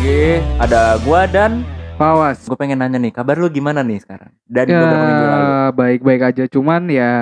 [0.00, 0.40] lagi.
[0.56, 1.60] Ada gua dan
[2.00, 2.48] Pawas.
[2.48, 4.32] gue pengen nanya nih, kabar lu gimana nih sekarang?
[4.48, 5.48] Dan Ya beberapa minggu lalu.
[5.76, 7.12] baik-baik aja cuman ya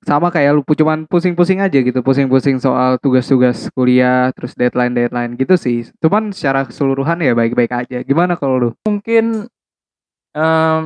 [0.00, 5.84] sama kayak lu cuman pusing-pusing aja gitu, pusing-pusing soal tugas-tugas kuliah, terus deadline-deadline gitu sih.
[6.00, 8.00] Cuman secara keseluruhan ya baik-baik aja.
[8.00, 8.70] Gimana kalau lu?
[8.88, 9.44] Mungkin
[10.32, 10.80] em,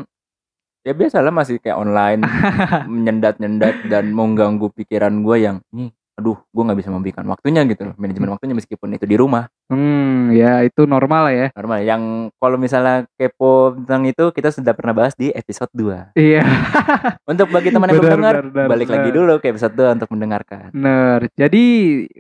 [0.83, 2.27] ya biasalah masih kayak online,
[3.07, 7.95] nyendat-nyendat dan mengganggu pikiran gue yang nih, aduh, gue nggak bisa memberikan waktunya gitu loh,
[7.99, 9.51] manajemen waktunya meskipun itu di rumah.
[9.67, 11.49] Hmm, ya itu normal lah ya.
[11.59, 11.83] Normal.
[11.83, 12.03] Yang
[12.39, 16.47] kalau misalnya kepo tentang itu kita sudah pernah bahas di episode 2 Iya,
[17.35, 19.19] Untuk bagi teman yang Benar, belum dengar, benar, benar, balik lagi benar.
[19.19, 20.69] dulu ke episode 2 untuk mendengarkan.
[20.71, 21.19] bener.
[21.35, 21.65] Jadi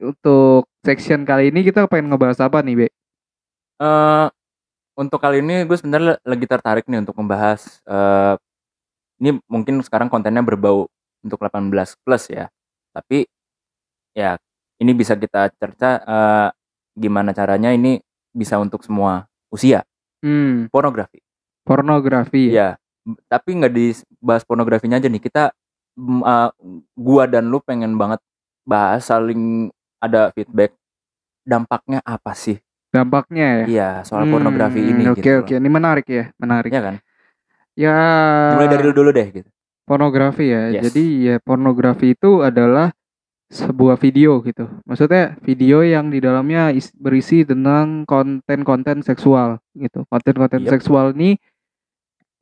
[0.02, 2.86] untuk section kali ini kita pengen ngebahas apa nih, Be?
[3.78, 4.26] eh
[4.92, 8.34] untuk kali ini gue sebenarnya lagi tertarik nih untuk membahas eh
[9.22, 10.90] ini mungkin sekarang kontennya berbau
[11.22, 11.70] untuk 18
[12.02, 12.50] plus ya.
[12.90, 13.22] Tapi
[14.12, 14.36] ya
[14.78, 16.48] ini bisa kita cerca eh,
[16.94, 18.00] gimana caranya ini
[18.32, 19.84] bisa untuk semua usia.
[20.22, 21.18] Hmm, Pornografi.
[21.62, 22.52] pornografi.
[22.54, 22.76] Iya.
[23.02, 25.22] B- Tapi nggak dibahas pornografinya aja nih.
[25.22, 25.50] Kita
[25.98, 26.48] eh,
[26.94, 28.20] gua dan lu pengen banget
[28.62, 30.72] bahas saling ada feedback
[31.42, 32.58] dampaknya apa sih?
[32.92, 33.64] Dampaknya ya.
[33.66, 35.42] Iya, soal Hmm, pornografi ini Oke, gitu.
[35.42, 35.54] oke.
[35.56, 36.70] Ini menarik ya, menarik.
[36.70, 36.96] Ya kan?
[37.72, 37.96] Ya.
[38.52, 39.48] Mulai dari lu dulu deh gitu.
[39.82, 40.70] pornografi ya.
[40.72, 40.88] Yes.
[40.88, 42.94] Jadi ya pornografi itu adalah
[43.52, 44.64] sebuah video gitu.
[44.88, 50.08] Maksudnya video yang di dalamnya is- berisi tentang konten-konten seksual gitu.
[50.08, 50.70] Konten-konten Yep.
[50.72, 51.36] seksual ini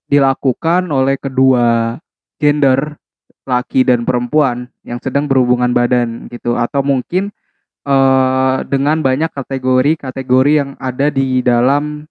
[0.06, 1.98] dilakukan oleh kedua
[2.38, 2.94] gender
[3.42, 7.34] laki dan perempuan yang sedang berhubungan badan gitu atau mungkin
[7.80, 12.06] eh, dengan banyak kategori-kategori yang ada di dalam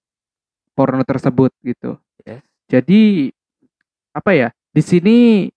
[0.76, 1.96] porno tersebut gitu.
[2.26, 2.42] Yes.
[2.68, 3.30] Jadi
[4.12, 4.50] apa ya?
[4.74, 5.48] Di sini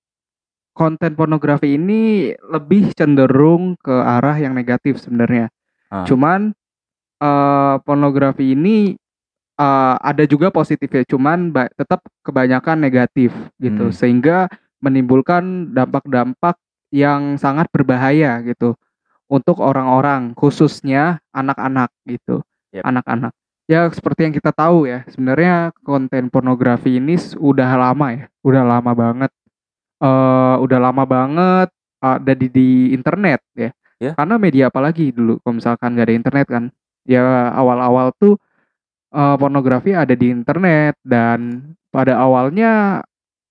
[0.72, 5.52] konten pornografi ini lebih cenderung ke arah yang negatif sebenarnya.
[5.92, 6.04] Ah.
[6.08, 6.52] Cuman
[7.22, 8.96] eh, pornografi ini
[9.54, 13.30] eh, ada juga positifnya, cuman tetap kebanyakan negatif
[13.62, 13.94] gitu, Hmm.
[13.94, 14.50] sehingga
[14.82, 16.58] menimbulkan dampak-dampak
[16.90, 18.74] yang sangat berbahaya gitu
[19.30, 22.42] untuk orang-orang, khususnya anak-anak gitu,
[22.74, 22.82] Yep.
[22.84, 23.32] anak-anak.
[23.70, 28.92] Ya seperti yang kita tahu ya, sebenarnya konten pornografi ini udah lama ya, udah lama
[28.92, 29.30] banget,
[30.02, 31.68] eh udah lama banget
[32.02, 33.70] ada di, di internet ya.
[34.02, 34.12] Ya.
[34.18, 36.64] Karena media apalagi dulu, kalau misalkan nggak ada internet kan,
[37.06, 37.22] ya
[37.54, 38.34] awal-awal tuh
[39.14, 43.02] eh, pornografi ada di internet dan pada awalnya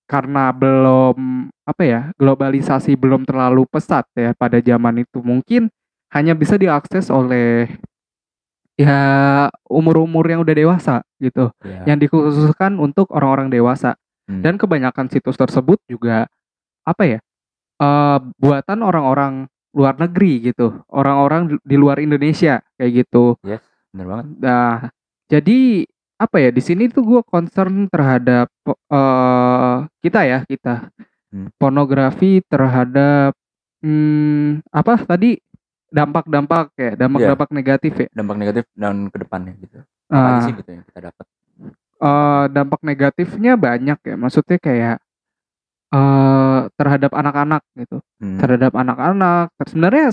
[0.04, 5.72] karena belum apa ya globalisasi belum terlalu pesat ya pada zaman itu mungkin
[6.12, 7.70] hanya bisa diakses oleh
[8.76, 8.98] ya
[9.68, 11.94] umur-umur yang udah dewasa gitu Ya.
[11.94, 13.96] yang dikhususkan untuk orang-orang dewasa
[14.28, 14.38] Hmm.
[14.38, 16.30] dan kebanyakan situs tersebut juga
[16.82, 17.18] apa ya
[17.78, 19.34] eh, buatan orang-orang
[19.72, 23.34] luar negeri gitu orang-orang di- luar Indonesia kayak gitu
[23.92, 24.26] Bener banget.
[24.40, 24.88] Nah,
[25.28, 25.84] jadi
[26.16, 28.48] apa ya di sini tuh gue concern terhadap
[28.88, 30.88] eh kita ya kita
[31.28, 31.48] Hmm.
[31.56, 33.32] pornografi terhadap
[33.80, 35.40] hmm, apa tadi
[35.88, 38.08] dampak-dampak ya dampak-dampak negatif ya.
[38.12, 39.80] Dampak negatif dan ke depannya gitu.
[40.08, 41.24] Apa aja sih gitu yang kita dapat?
[42.02, 44.14] eh, dampak negatifnya banyak ya.
[44.16, 44.96] Maksudnya kayak
[45.92, 48.40] eh terhadap anak-anak gitu, Hmm.
[48.40, 49.52] terhadap anak-anak.
[49.68, 50.08] Sebenarnya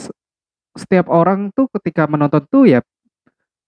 [0.75, 2.83] setiap orang tuh ketika menonton tuh ya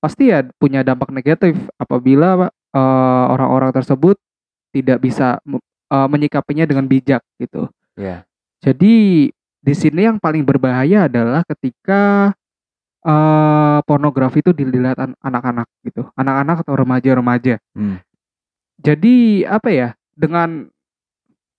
[0.04, 4.20] pasti ya punya dampak negatif apabila eh, orang-orang tersebut
[4.76, 5.40] tidak bisa
[5.92, 7.72] eh, menyikapinya dengan bijak gitu.
[7.96, 8.28] Iya.
[8.62, 9.28] Jadi
[9.62, 12.34] di sini yang paling berbahaya adalah ketika
[13.08, 17.56] eh, pornografi itu dilihat an- anak-anak gitu, anak-anak atau remaja-remaja.
[17.72, 18.04] Hmm.
[18.82, 20.68] Jadi apa ya dengan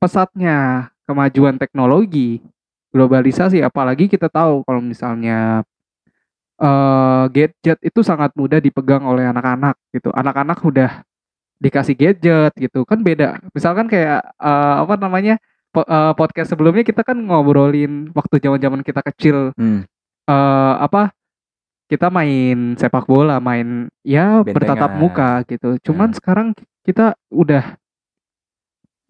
[0.03, 2.43] pesatnya kemajuan teknologi,
[2.91, 5.63] globalisasi, apalagi kita tahu kalau misalnya
[6.59, 10.11] eh gadget itu sangat mudah dipegang oleh anak-anak gitu.
[10.11, 10.91] Anak-anak udah
[11.63, 13.39] dikasih gadget gitu kan beda.
[13.55, 15.39] Misalkan kayak eh, apa namanya
[15.71, 19.87] po- eh, podcast sebelumnya kita kan ngobrolin waktu zaman-zaman kita kecil Hmm.
[20.27, 21.11] eh apa
[21.91, 24.55] kita main sepak bola, main ya Bentengan.
[24.57, 25.77] bertatap muka gitu.
[25.91, 26.17] Cuman Nah.
[26.17, 26.49] sekarang
[26.83, 27.77] kita udah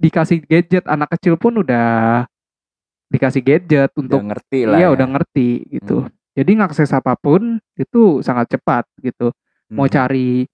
[0.03, 2.27] dikasih gadget, anak kecil pun udah
[3.07, 4.79] dikasih gadget Udah untuk ngerti lah.
[4.81, 4.95] iya ya.
[4.95, 6.03] udah ngerti gitu.
[6.05, 6.13] Hmm.
[6.33, 9.31] Jadi ngakses apa pun itu sangat cepat gitu.
[9.71, 9.95] Mau Hmm.
[9.95, 10.49] cari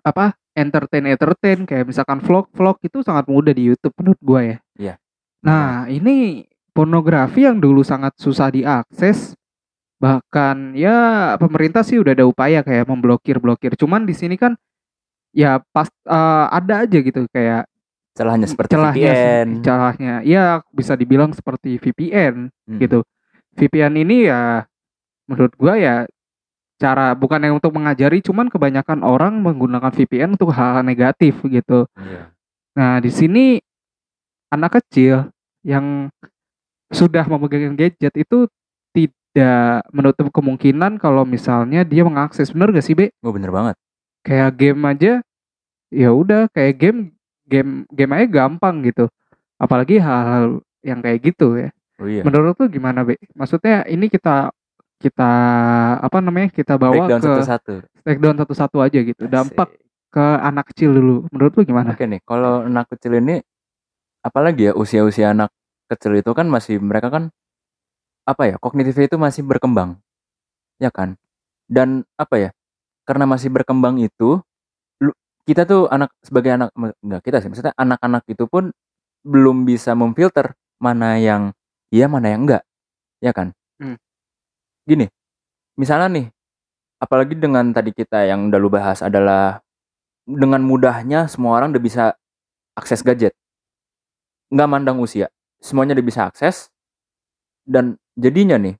[0.00, 4.58] apa entertain entertain kayak misalkan vlog vlog itu sangat mudah di YouTube menurut gua ya.
[4.78, 4.94] Iya.
[5.44, 9.34] Nah ini pornografi yang dulu sangat susah diakses
[9.98, 13.74] bahkan ya pemerintah sih udah ada upaya kayak memblokir blokir.
[13.74, 14.54] Cuman di sini kan
[15.34, 17.66] ya pas eh, ada aja gitu kayak
[18.18, 19.46] celahnya seperti celahnya VPN.
[19.62, 22.78] celahnya ya bisa dibilang seperti VPN Hmm.
[22.82, 23.06] gitu.
[23.54, 24.66] VPN ini ya
[25.30, 26.04] menurut gua ya
[26.78, 31.86] cara bukan yang untuk mengajari cuman kebanyakan orang menggunakan VPN untuk hal, -hal negatif gitu.
[31.98, 32.22] Iya.
[32.78, 33.58] Nah, di sini
[34.54, 35.26] anak kecil
[35.66, 36.06] yang
[36.94, 38.46] sudah memegang gadget itu
[38.94, 43.10] tidak menutup kemungkinan kalau misalnya dia mengakses bener gak sih Be?
[43.20, 43.74] Oh bener banget.
[44.22, 45.12] Kayak game aja
[45.90, 47.17] ya udah kayak game
[47.48, 49.08] game game aja gampang gitu.
[49.56, 51.72] Apalagi hal-hal yang kayak gitu ya.
[51.98, 52.22] Oh iya.
[52.22, 53.18] Menurut lu gimana Be?
[53.34, 54.52] Maksudnya ini kita
[55.00, 55.30] kita
[55.98, 57.74] apa namanya kita bawa Breakdown ke satu-satu.
[58.02, 59.22] breakdown satu-satu aja gitu.
[59.26, 60.12] Dampak Asik.
[60.14, 61.16] ke anak kecil dulu.
[61.34, 61.94] Menurut lu gimana?
[61.96, 63.42] Oke nih, kalau anak kecil ini
[64.22, 65.50] apalagi ya usia-usia anak
[65.88, 67.32] kecil itu kan masih mereka kan
[68.28, 69.96] apa ya kognitifnya itu masih berkembang
[70.76, 71.16] ya kan
[71.64, 72.50] dan apa ya
[73.08, 74.44] karena masih berkembang itu
[75.48, 78.68] kita tuh anak sebagai anak enggak kita sih maksudnya anak-anak itu pun
[79.24, 81.56] belum bisa memfilter mana yang
[81.88, 82.62] iya mana yang enggak
[83.24, 83.94] ya kan Hmm.
[84.90, 85.06] gini
[85.78, 86.26] misalnya nih
[86.98, 89.62] apalagi dengan tadi kita yang udah lu bahas adalah
[90.26, 92.04] dengan mudahnya semua orang udah bisa
[92.74, 93.38] akses gadget
[94.50, 95.30] nggak mandang usia
[95.62, 96.74] semuanya udah bisa akses
[97.62, 98.74] dan jadinya nih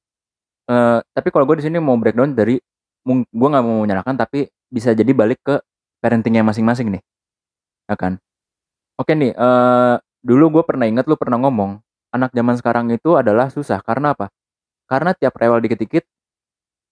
[0.66, 2.58] eh tapi kalau gue di sini mau breakdown dari
[3.06, 5.62] gue nggak mau menyalahkan tapi bisa jadi balik ke
[5.98, 7.02] parentingnya masing-masing nih
[7.88, 8.20] ya kan?
[8.98, 11.80] Oke nih eh dulu gue pernah ingat lu pernah ngomong
[12.12, 13.80] anak zaman sekarang itu adalah susah.
[13.80, 14.28] Karena apa?
[14.88, 16.04] Karena tiap rewel dikit-dikit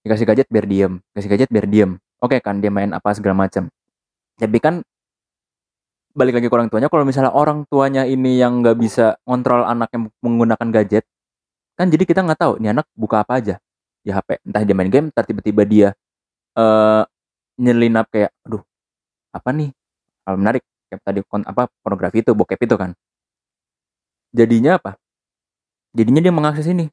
[0.06, 1.98] dikasih gadget biar diem kasih gadget biar diem.
[2.22, 3.68] Oke kan dia main apa segala macam.
[4.38, 4.80] Tapi kan
[6.16, 9.92] balik lagi ke orang tuanya kalau misalnya orang tuanya ini yang nggak bisa ngontrol anak
[9.92, 11.04] yang menggunakan gadget
[11.76, 13.54] kan jadi kita nggak tahu nih anak buka apa aja?
[14.00, 15.88] Di HP entah dia main game tiba-tiba dia
[16.56, 17.02] eh
[17.60, 18.62] nyelinap kayak aduh
[19.36, 19.70] apa nih?
[20.24, 22.90] Hal menarik kayak tadi kon apa pornografi itu bokep itu kan.
[24.32, 24.98] Jadinya apa?
[25.96, 26.88] Jadinya dia mengakses ini.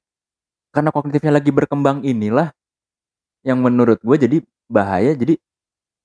[0.74, 2.50] Karena kognitifnya lagi berkembang inilah
[3.44, 4.38] yang menurut gue jadi
[4.72, 5.38] bahaya jadi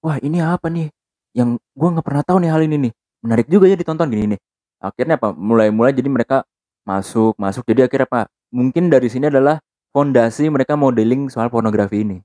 [0.02, 0.90] wah ini apa nih?
[1.34, 2.92] Yang gue nggak pernah tahu nih hal ini nih.
[3.24, 4.40] Menarik juga ya ditonton gini nih.
[4.78, 5.34] Akhirnya apa?
[5.34, 6.46] Mulai-mulai jadi mereka
[6.86, 7.66] masuk masuk.
[7.66, 8.20] Jadi akhirnya apa?
[8.54, 9.60] Mungkin dari sini adalah
[9.92, 12.18] fondasi mereka modeling soal pornografi ini.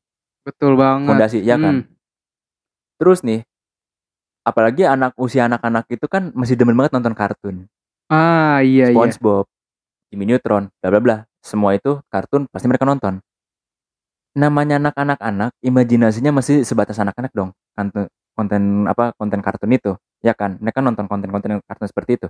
[0.43, 1.07] Betul banget.
[1.07, 1.83] fondasi ya kan?
[1.83, 1.91] Hmm.
[2.99, 3.43] terus nih
[4.43, 7.65] apalagi anak usia anak-anak itu kan masih demen banget nonton kartun.
[8.11, 8.95] Ah iya iya.
[8.95, 9.47] SpongeBob
[10.11, 11.17] Jimmy Neutron bla bla bla.
[11.43, 13.23] Semua itu kartun pasti mereka nonton.
[14.35, 17.55] Namanya anak-anak anak imajinasinya masih sebatas anak-anak dong.
[17.73, 19.95] Konten konten apa konten kartun itu.
[20.23, 20.59] Ya kan?
[20.59, 22.27] Mereka nonton konten-konten kartun seperti itu.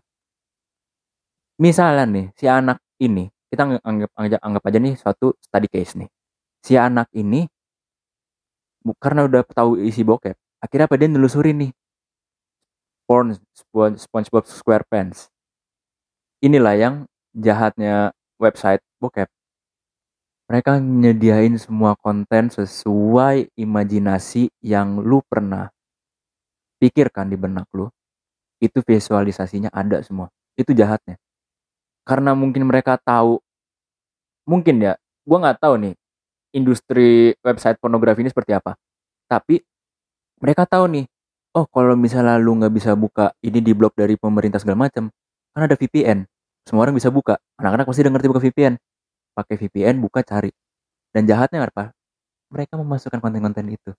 [1.61, 5.93] Misalnya nih si anak ini kita ang- anggap anggap, anggap aja nih suatu study case
[6.01, 6.09] nih.
[6.63, 7.45] Si anak ini
[8.99, 11.71] karena udah tahu isi bokep akhirnya apa dia nelusurin nih
[13.07, 15.29] porn Spo- SpongeBob SquarePants.
[16.43, 16.95] Inilah yang
[17.35, 19.27] jahatnya website bokep.
[20.51, 25.71] Mereka nyediain semua konten sesuai imajinasi yang lu pernah
[26.83, 27.87] pikirkan di benak lu.
[28.59, 30.27] Itu visualisasinya ada semua.
[30.59, 31.15] Itu jahatnya.
[32.03, 33.39] Karena mungkin mereka tahu
[34.43, 35.95] mungkin ya gua nggak tahu nih
[36.51, 38.75] industri website pornografi ini seperti apa.
[39.31, 39.63] Tapi
[40.43, 41.05] mereka tahu nih
[41.57, 45.09] oh kalau misalnya lu nggak bisa buka ini di blog dari pemerintah segala macam
[45.53, 46.25] kan ada VPN
[46.63, 47.35] semua orang bisa buka.
[47.59, 48.73] Anak-anak pasti udah ngerti buka VPN
[49.35, 50.51] pakai VPN buka cari.
[51.11, 51.91] Dan jahatnya apa?
[52.49, 53.91] Mereka memasukkan konten-konten itu.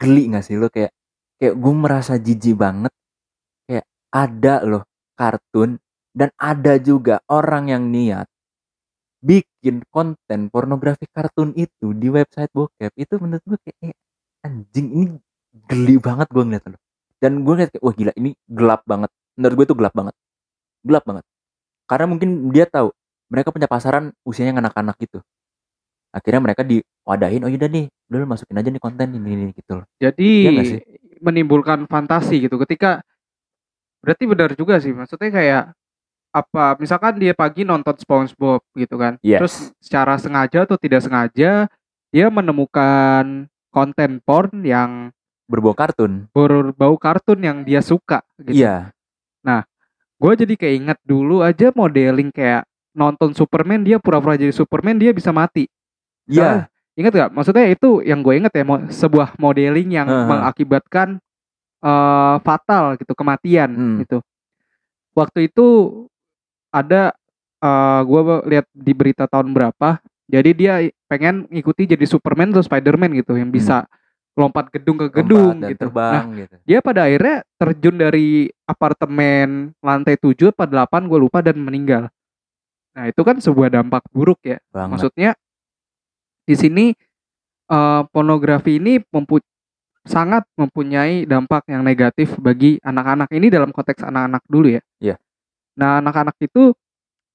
[0.00, 0.94] Geli nggak sih lo kayak
[1.36, 2.92] kayak gue merasa jijik banget.
[3.66, 4.82] Kayak ada loh
[5.18, 5.76] kartun
[6.14, 8.26] dan ada juga orang yang niat
[9.20, 12.94] bikin konten pornografi kartun itu di website bokep.
[12.96, 13.94] Itu menurut gue kayak eh,
[14.46, 15.16] anjing ini
[15.50, 16.78] geli banget gue ngeliat lo
[17.20, 19.12] dan gue ngeliat kayak wah gila ini gelap banget.
[19.36, 20.14] Menurut gue itu gelap banget.
[20.80, 21.24] Gelap banget.
[21.84, 22.88] Karena mungkin dia tahu
[23.28, 25.20] mereka punya pasaran usianya yang anak-anak gitu.
[26.10, 29.78] Akhirnya mereka diwadahin oh yaudah nih udah lu masukin aja nih konten ini, ini gitu
[29.78, 29.86] loh.
[30.00, 30.80] Jadi Iya sih?
[31.20, 32.56] menimbulkan fantasi gitu.
[32.64, 33.04] Ketika
[34.00, 34.96] berarti benar juga sih.
[34.96, 35.64] Maksudnya kayak
[36.30, 39.20] apa misalkan dia pagi nonton SpongeBob gitu kan.
[39.20, 39.38] Yes.
[39.44, 41.68] terus secara sengaja atau tidak sengaja
[42.10, 45.12] dia menemukan konten porn yang
[45.50, 48.94] berbau kartun berbau kartun yang dia suka gitu iya
[50.20, 55.34] gue jadi keinget dulu aja modeling kayak nonton Superman dia pura-pura jadi Superman dia bisa
[55.34, 55.66] mati
[56.30, 57.30] iya Ingat gak?
[57.32, 60.26] Maksudnya itu yang gue inget ya, mo- sebuah modeling yang Heeh.
[60.28, 61.16] mengakibatkan
[61.80, 63.96] eh, fatal gitu, kematian Hmm.
[64.04, 64.20] gitu.
[65.16, 65.66] Waktu itu
[66.68, 67.16] ada
[67.60, 68.20] eh gue
[68.52, 70.74] lihat di berita tahun berapa, jadi dia
[71.08, 73.88] pengen ngikuti jadi Superman atau Spiderman gitu, yang bisa
[74.38, 75.58] lompat gedung ke gedung.
[75.58, 75.86] Lompat gitu.
[75.86, 78.28] Nah, terbang gitu dia pada akhirnya terjun dari
[78.64, 79.48] apartemen
[79.82, 82.08] lantai 7 atau 8 gue lupa dan meninggal.
[82.94, 85.30] Nah itu kan sebuah dampak buruk ya banget maksudnya
[86.46, 86.84] di sini
[87.70, 89.44] eh, pornografi ini mempu-
[90.02, 94.82] sangat mempunyai dampak yang negatif bagi anak-anak ini dalam konteks anak-anak dulu ya.
[94.98, 95.16] Iya.
[95.76, 96.72] Nah, anak-anak itu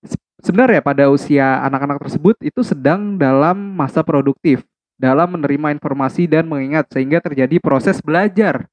[0.04, 6.48] se- sebenarnya pada usia anak-anak tersebut itu sedang dalam masa produktif dalam menerima informasi dan
[6.48, 8.68] mengingat sehingga terjadi proses belajar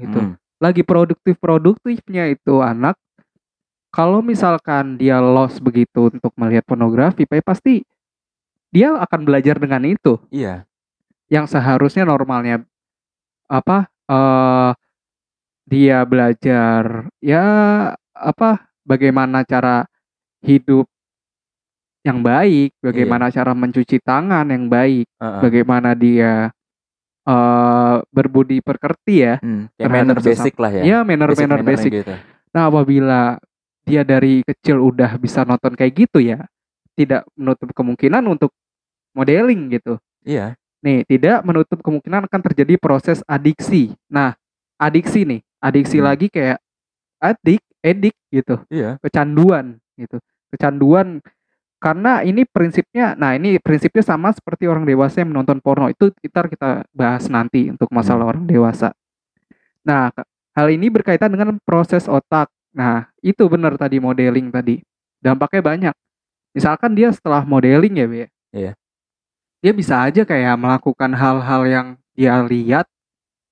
[0.00, 0.34] gitu Hmm.
[0.58, 2.96] lagi produktif-produktifnya itu anak
[3.88, 7.84] kalau misalkan dia lost begitu untuk melihat pornografi pa- pasti
[8.68, 10.64] dia akan belajar dengan itu Iya.
[11.28, 12.64] yang seharusnya normalnya
[13.48, 14.70] apa eh
[15.68, 17.44] dia belajar ya
[18.16, 19.84] apa bagaimana cara
[20.40, 20.88] hidup
[22.02, 25.40] yang baik bagaimana cara mencuci tangan yang baik Heeh.
[25.42, 26.48] bagaimana dia
[27.28, 30.82] eh berbudi pekerti ya Hmm, terhadap manner sesama- basic lah ya.
[30.82, 32.14] ya manner-manner mannernya basic gitu.
[32.48, 33.20] Nah, apabila
[33.84, 36.48] dia dari kecil udah bisa nonton kayak gitu ya,
[36.96, 38.48] tidak menutup kemungkinan untuk
[39.12, 40.00] modeling gitu.
[40.24, 40.56] Iya.
[40.80, 43.92] Nih, tidak menutup kemungkinan akan terjadi proses adiksi.
[44.08, 44.32] Nah,
[44.80, 46.08] adiksi nih, adiksi Hmm.
[46.08, 46.56] lagi kayak
[47.20, 48.96] adik, edik gitu, Iya.
[49.04, 50.16] kecanduan gitu.
[50.48, 51.20] Kecanduan
[51.78, 56.50] karena ini prinsipnya, nah ini prinsipnya sama seperti orang dewasa yang menonton porno itu kita
[56.50, 58.32] kita bahas nanti untuk masalah Hmm.
[58.34, 58.90] orang dewasa.
[59.86, 60.10] Nah,
[60.58, 62.50] hal ini berkaitan dengan proses otak.
[62.74, 64.82] Nah, itu benar tadi modeling tadi.
[65.22, 65.94] Dampaknya banyak.
[66.54, 68.24] Misalkan dia setelah modeling ya, Be.
[68.52, 68.72] Iya.
[69.62, 72.86] Dia bisa aja kayak melakukan hal-hal yang dia lihat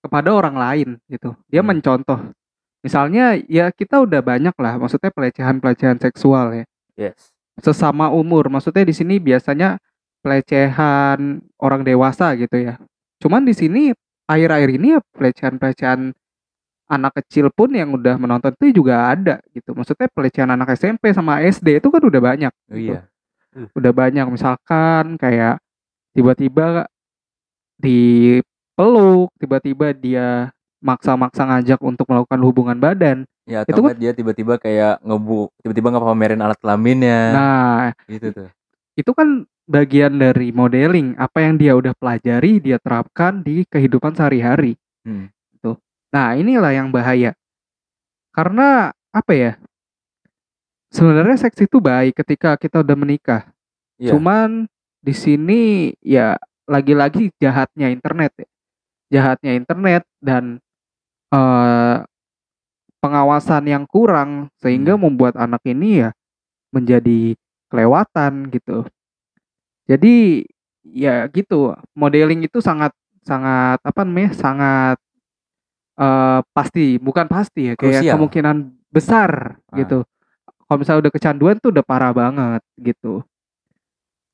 [0.03, 1.35] kepada orang lain gitu.
[1.51, 1.71] Dia Hmm.
[1.75, 2.35] mencontoh.
[2.83, 6.65] Misalnya ya kita udah banyak lah, maksudnya pelecehan-pelecehan seksual ya
[6.97, 7.36] Yes.
[7.61, 8.49] Sesama umur.
[8.53, 9.81] Maksudnya di sini biasanya
[10.21, 12.81] pelecehan orang dewasa gitu ya.
[13.23, 13.83] Cuman di sini
[14.27, 16.13] akhir-akhir ini ya pelecehan-pelecehan
[16.87, 19.75] anak kecil pun yang udah menonton itu juga ada gitu.
[19.75, 22.53] Maksudnya pelecehan anak SMP sama SD itu kan udah banyak.
[22.53, 22.95] Oh, gitu.
[22.95, 23.01] iya.
[23.73, 25.59] Udah banyak misalkan kayak
[26.13, 26.87] tiba-tiba
[27.81, 30.29] dipeluk, tiba-tiba dia
[30.85, 33.25] maksa-maksa ngajak untuk melakukan hubungan badan.
[33.47, 38.49] Ya Itu nggak dia tiba-tiba kayak ngebu tiba-tiba ngepamerin alat kelaminnya Nah, gitu tuh.
[38.99, 44.75] itu kan bagian dari modeling apa yang dia udah pelajari dia terapkan di kehidupan sehari-hari
[45.07, 45.31] Hmm.
[45.53, 45.79] gitu.
[46.11, 47.39] Nah inilah yang bahaya
[48.35, 49.53] karena apa ya
[50.91, 53.43] sebenarnya seks itu baik ketika kita udah menikah
[53.97, 54.13] Iya.
[54.13, 54.67] cuman
[55.01, 55.61] di sini
[55.99, 56.35] ya
[56.67, 58.49] lagi-lagi jahatnya internet ya.
[59.09, 60.59] jahatnya internet dan
[61.31, 61.97] eh,
[62.99, 65.03] pengawasan yang kurang sehingga Hmm.
[65.09, 66.11] membuat anak ini ya
[66.71, 67.35] menjadi
[67.69, 68.87] kelewatan gitu.
[69.87, 70.47] Jadi
[70.87, 72.91] ya gitu, modeling itu sangat
[73.23, 74.31] sangat apa namanya?
[74.35, 74.99] sangat
[75.97, 78.15] eh pasti, bukan pasti ya, kayak Krusial.
[78.19, 78.57] kemungkinan
[78.93, 79.81] besar Ah.
[79.81, 80.05] gitu.
[80.67, 83.23] Kalau misalnya udah kecanduan tuh udah parah banget gitu.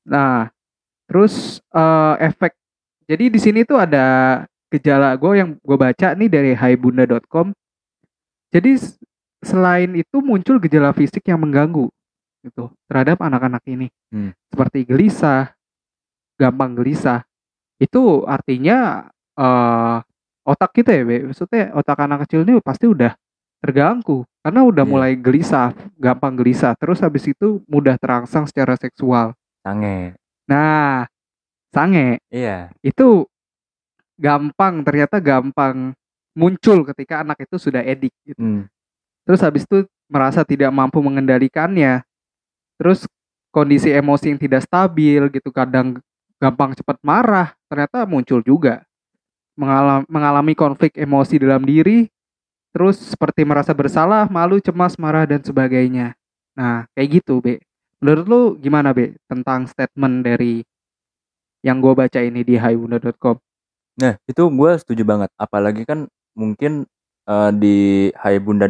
[0.03, 0.49] Nah,
[1.07, 2.51] terus eh efek
[3.07, 4.05] jadi di sini tuh ada
[4.67, 7.53] gejala gue yang gue baca nih dari haibunda.com.
[8.53, 8.77] Jadi
[9.41, 11.89] selain itu muncul gejala fisik yang mengganggu
[12.45, 13.87] gitu terhadap anak-anak ini.
[14.13, 14.31] Hmm.
[14.53, 15.51] Seperti gelisah,
[16.37, 17.25] gampang gelisah.
[17.81, 19.97] Itu artinya eh
[20.45, 21.25] otak kita ya, Be.
[21.33, 23.15] maksudnya otak anak kecil ini pasti udah
[23.63, 24.91] terganggu karena udah Iya.
[24.91, 26.75] mulai gelisah, gampang gelisah.
[26.75, 29.31] Terus habis itu mudah terangsang secara seksual.
[29.63, 30.13] Sange.
[30.45, 31.07] Nah,
[31.71, 32.69] sange Iya.
[32.83, 33.23] itu
[34.19, 35.95] gampang ternyata gampang
[36.33, 38.41] muncul ketika anak itu sudah edik gitu.
[38.41, 38.65] Hmm.
[39.23, 42.03] Terus habis itu merasa tidak mampu mengendalikannya.
[42.77, 43.07] Terus
[43.53, 46.01] kondisi emosi yang tidak stabil gitu, kadang
[46.41, 48.83] gampang cepat marah, ternyata muncul juga.
[49.53, 52.09] Mengalami, mengalami konflik emosi dalam diri,
[52.73, 56.17] terus seperti merasa bersalah, malu, cemas, marah dan sebagainya.
[56.57, 57.61] Nah, kayak gitu, Be.
[58.01, 60.65] Menurut lu gimana, Be, tentang statement dari
[61.61, 63.37] yang gue baca ini di haibunda.com?
[64.01, 65.29] Nah, itu gue setuju banget.
[65.37, 66.85] Apalagi kan mungkin
[67.25, 67.75] eh, di
[68.19, 68.67] haibunda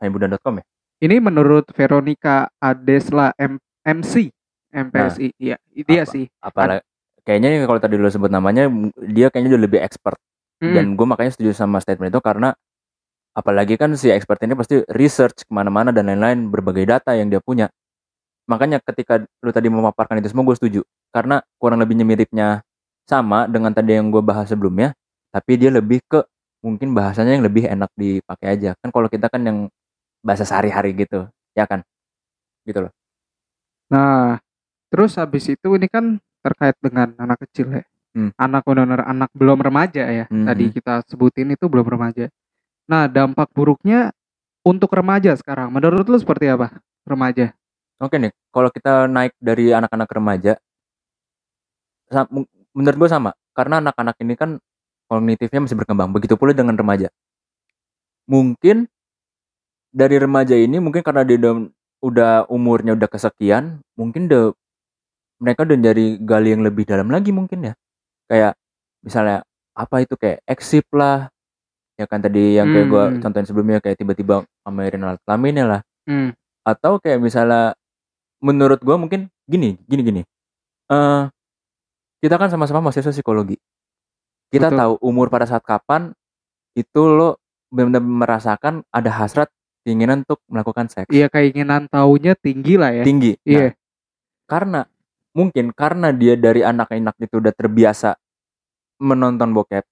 [0.00, 0.64] haibunda.com ya.
[1.04, 4.32] Ini menurut Veronica Adesla M- MC
[4.72, 5.36] MPSI.
[5.36, 6.10] Iya, dia Apa?
[6.10, 6.24] sih.
[6.40, 6.82] Apalagi
[7.24, 8.68] kayaknya kalau tadi lo sebut namanya
[9.00, 10.20] dia kayaknya udah lebih expert
[10.62, 10.70] Mm.
[10.70, 12.54] dan gue makanya setuju sama statement itu karena
[13.34, 17.42] apalagi kan si expert ini pasti research ke mana-mana dan lain-lain berbagai data yang dia
[17.42, 17.66] punya
[18.46, 20.80] makanya ketika lu tadi memaparkan itu semua gue setuju
[21.10, 22.62] karena kurang lebihnya miripnya
[23.02, 24.94] sama dengan tadi yang gue bahas sebelumnya
[25.34, 26.22] tapi dia lebih ke
[26.64, 29.58] mungkin bahasanya yang lebih enak dipakai aja kan kalau kita kan yang
[30.24, 31.84] bahasa sehari-hari gitu ya kan
[32.64, 32.92] gitu loh
[33.92, 34.40] Nah,
[34.88, 37.84] terus habis itu ini kan terkait dengan anak kecil ya.
[38.14, 38.30] Hmm.
[38.38, 40.26] Anak benar anak belum remaja ya.
[40.30, 40.46] Mhm.
[40.46, 42.30] Tadi kita sebutin itu belum remaja.
[42.86, 44.12] Nah, dampak buruknya
[44.62, 45.72] untuk remaja sekarang.
[45.72, 46.78] Menurut lu seperti apa?
[47.04, 47.52] Remaja.
[48.00, 50.52] Oke nih, kalau kita naik dari anak-anak remaja,
[52.74, 54.50] menurut gue sama karena anak-anak ini kan
[55.08, 56.10] kognitifnya masih berkembang.
[56.12, 57.08] Begitu pula dengan remaja.
[58.24, 58.88] Mungkin
[59.94, 61.54] dari remaja ini mungkin karena dia udah,
[62.02, 64.50] udah umurnya udah kesekian mungkin udah
[65.38, 67.74] mereka udah dari gali yang lebih dalam lagi mungkin ya.
[68.26, 68.56] Kayak
[69.04, 69.44] misalnya
[69.76, 71.28] apa itu kayak eksip lah.
[71.94, 73.20] Ya kan tadi yang kayak gue Hmm.
[73.22, 75.82] contohin sebelumnya kayak tiba-tiba pamerin alat kelaminnya lah.
[76.04, 76.36] Hmm.
[76.64, 77.72] atau kayak misalnya
[78.40, 80.22] menurut gue mungkin gini gini gini.
[80.88, 81.22] Eh
[82.24, 83.60] kita kan sama-sama mahasiswa psikologi
[84.54, 84.78] kita Betul.
[84.78, 86.14] tahu umur pada saat kapan
[86.72, 89.50] itu lo benar-benar merasakan ada hasrat
[89.82, 93.02] keinginan untuk melakukan seks Iya keinginan taunya tinggi lah ya.
[93.02, 93.68] tinggi Nah, Iya.
[94.46, 94.80] karena
[95.34, 98.14] mungkin karena dia dari anak-anak itu udah terbiasa
[99.02, 99.82] menonton bokep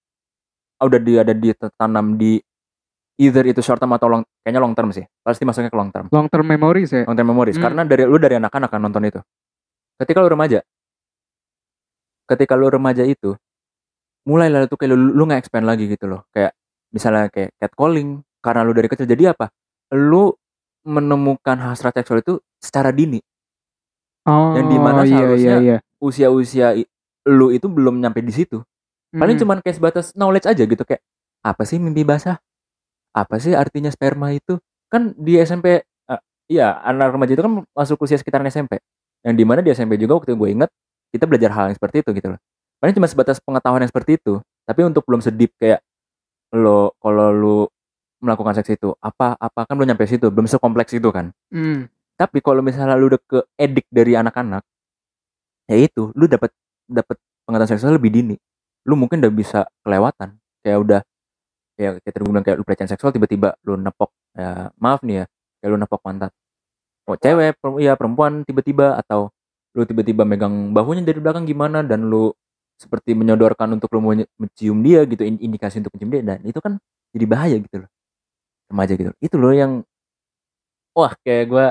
[0.79, 2.39] udah dia ada ditanam di
[3.19, 6.07] either itu short term atau long kayaknya long term sih pasti masuknya ke long term
[6.11, 7.03] Long term memories ya.
[7.07, 7.67] long term memories Hmm.
[7.67, 9.21] karena dari lu dari anak-anak kan nonton itu
[9.99, 10.63] ketika lu remaja
[12.27, 13.35] ketika lu remaja itu
[14.27, 16.27] mulai lalu tuh kayak lu, lu nggak expand lagi gitu loh.
[16.31, 16.55] Kayak
[16.95, 19.51] misalnya kayak catcalling karena lu dari kecil jadi apa?
[19.95, 20.35] Lu
[20.83, 23.23] menemukan hasrat seksual itu secara dini.
[24.27, 24.55] Oh.
[24.55, 25.79] Yang di mana iya, seharusnya iya, iya.
[25.99, 26.67] usia-usia
[27.27, 28.63] lu itu belum nyampe di situ.
[29.13, 29.43] Paling Hmm.
[29.45, 31.03] cuman kayak sebatas knowledge aja gitu kayak
[31.43, 32.39] apa sih mimpi basah?
[33.13, 34.57] Apa sih artinya sperma itu?
[34.89, 38.81] Kan di SMP eh, iya anak remaja itu kan masuk usia sekitaran SMP
[39.23, 40.71] yang di mana di SMP juga waktu gue inget
[41.15, 42.41] kita belajar hal yang seperti itu gitu loh
[42.83, 44.43] paling cuma sebatas pengetahuan yang seperti itu.
[44.67, 45.79] Tapi untuk belum sedip kayak
[46.59, 47.59] lo kalau lu
[48.19, 51.31] melakukan seks itu apa apa kan belum nyampe situ belum sekompleks itu kan.
[51.51, 51.87] Hmm.
[52.13, 54.63] tapi kalau misalnya lu udah ke edik dari anak-anak
[55.67, 56.55] ya itu lu dapat
[56.87, 58.37] dapat pengetahuan seksual lebih dini.
[58.87, 60.39] Lu mungkin udah bisa kelewatan.
[60.63, 61.01] Kayak udah
[61.75, 65.25] kayak kayak tadi bilang kayak lu pelecehan seksual tiba-tiba lu nepok ya maaf nih ya
[65.59, 66.31] kayak lu nepok pantat.
[67.09, 69.33] Oh cewek per- ya perempuan tiba-tiba atau
[69.75, 72.31] lu tiba-tiba megang bahunya dari belakang gimana dan lu
[72.83, 74.03] seperti menyodorkan untuk lu
[74.35, 76.83] mencium dia gitu in- indikasi untuk mencium dia dan itu kan
[77.15, 77.91] jadi bahaya gitu loh
[78.67, 79.73] remaja gitu itu loh yang
[80.99, 81.67] wah kayak gua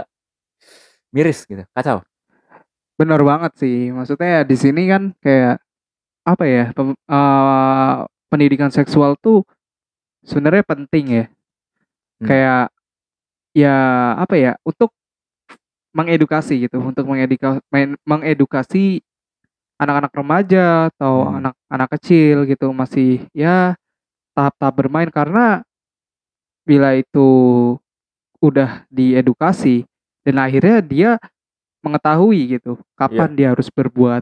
[1.11, 1.99] miris gitu kacau
[3.01, 3.89] Bener banget sih.
[3.89, 5.57] Maksudnya di sini kan kayak
[6.21, 6.65] apa ya?
[6.77, 7.95] pem- eh,
[8.29, 9.41] pendidikan seksual tuh
[10.21, 11.25] sebenarnya penting ya.
[12.21, 12.27] Hmm.
[12.29, 12.63] Kayak
[13.57, 13.75] ya
[14.21, 14.53] apa ya?
[14.61, 14.93] Untuk
[15.97, 17.59] mengedukasi gitu, untuk mengedukasi
[18.05, 19.01] mengedukasi
[19.81, 21.37] anak-anak remaja atau Hmm.
[21.41, 23.73] anak-anak kecil gitu masih ya
[24.37, 25.65] tahap-tahap bermain karena
[26.61, 27.29] bila itu
[28.37, 29.89] udah diedukasi
[30.21, 31.11] dan akhirnya dia
[31.81, 34.21] mengetahui gitu kapan dia harus berbuat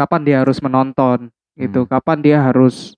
[0.00, 1.90] kapan dia harus menonton gitu Hmm.
[1.92, 2.96] kapan dia harus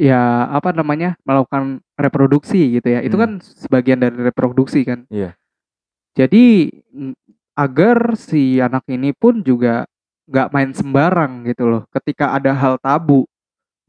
[0.00, 3.24] ya apa namanya melakukan reproduksi gitu ya itu Hmm.
[3.24, 5.36] kan sebagian dari reproduksi kan Iya.
[6.16, 6.72] jadi
[7.52, 9.84] agar si anak ini pun juga
[10.30, 11.82] nggak main sembarang gitu loh.
[11.90, 13.26] Ketika ada hal tabu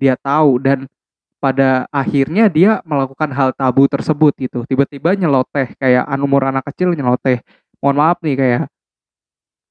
[0.01, 0.89] dia tahu dan
[1.37, 4.65] pada akhirnya dia melakukan hal tabu tersebut gitu.
[4.65, 7.45] Tiba-tiba nyeloteh kayak an umur anak kecil nyeloteh.
[7.81, 8.63] Mohon maaf nih kayak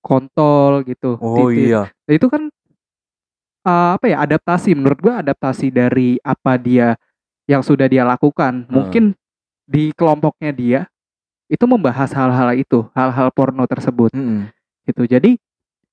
[0.02, 1.70] kontol gitu oh titik.
[1.70, 1.83] iya.
[1.87, 2.42] Nah, itu kan
[3.66, 4.74] uh, apa ya adaptasi.
[4.74, 6.94] Menurut gua adaptasi dari apa dia
[7.50, 8.66] yang sudah dia lakukan.
[8.66, 8.70] Hmm.
[8.70, 9.04] mungkin
[9.70, 10.80] di kelompoknya dia
[11.50, 14.11] itu membahas hal-hal itu hal-hal porno tersebut.
[14.14, 14.50] Mm-mm.
[14.87, 15.06] gitu.
[15.06, 15.38] Jadi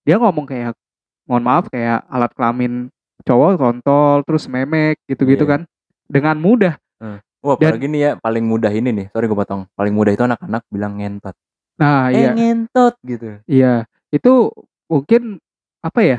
[0.08, 0.72] dia ngomong kayak
[1.28, 2.88] mohon maaf kayak alat kelamin
[3.28, 5.52] cowok kontol terus memek gitu-gitu Iya.
[5.52, 5.62] kan
[6.08, 6.80] dengan mudah
[7.44, 10.24] wah Dan- apalagi nih ya paling mudah ini nih sorry gue potong paling mudah itu
[10.24, 11.36] anak-anak bilang ngentot
[11.76, 14.50] nah eh iya ngentot gitu Iya, itu
[14.88, 15.38] mungkin
[15.84, 16.18] apa ya?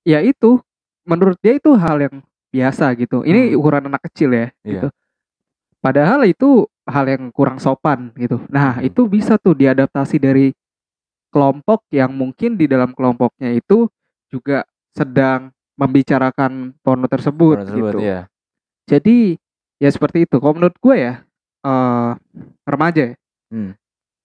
[0.00, 0.64] Ya itu
[1.04, 3.20] menurut dia itu hal yang biasa gitu.
[3.20, 3.58] Ini Hmm.
[3.60, 4.64] ukuran anak kecil ya, Iya.
[4.64, 4.88] gitu.
[5.78, 8.40] Padahal itu hal yang kurang sopan gitu.
[8.48, 8.88] Nah, Hmm.
[8.88, 10.56] itu bisa tuh diadaptasi dari
[11.34, 13.90] kelompok yang mungkin di dalam kelompoknya itu
[14.30, 14.62] juga
[14.94, 17.98] sedang membicarakan porno tersebut, Porno tersebut, gitu.
[18.06, 18.20] iya.
[18.86, 19.34] Jadi
[19.82, 20.38] ya seperti itu.
[20.38, 21.14] Kalau menurut gue ya
[21.66, 22.12] eh
[22.62, 23.16] remaja ya.
[23.50, 23.74] Hmm.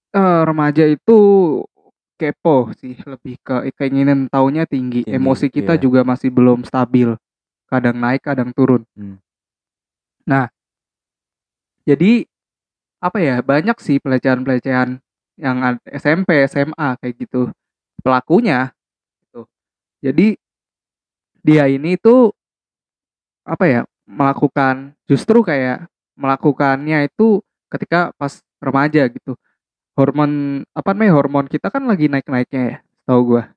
[0.10, 1.20] Eh, remaja itu
[2.20, 5.08] kepo sih lebih ke keinginan taunya tinggi.
[5.08, 5.82] Tinggi, Emosi kita iya.
[5.82, 7.16] juga masih belum stabil.
[7.70, 8.86] Kadang naik, kadang turun.
[8.94, 9.18] Hmm.
[10.26, 10.50] Nah,
[11.88, 12.26] jadi
[13.00, 13.40] apa ya?
[13.42, 15.00] Banyak sih pelecehan-pelecehan
[15.40, 17.48] yang SMP, SMA kayak gitu.
[18.04, 18.76] Pelakunya
[19.24, 19.48] gitu.
[20.04, 20.36] Jadi
[21.40, 22.36] dia ini tuh
[23.48, 23.82] apa ya?
[24.10, 25.86] melakukan justru kayak
[26.18, 29.38] melakukannya itu ketika pas remaja gitu
[29.94, 33.54] hormon apa namanya hormon kita kan lagi naik-naiknya ya tahu gua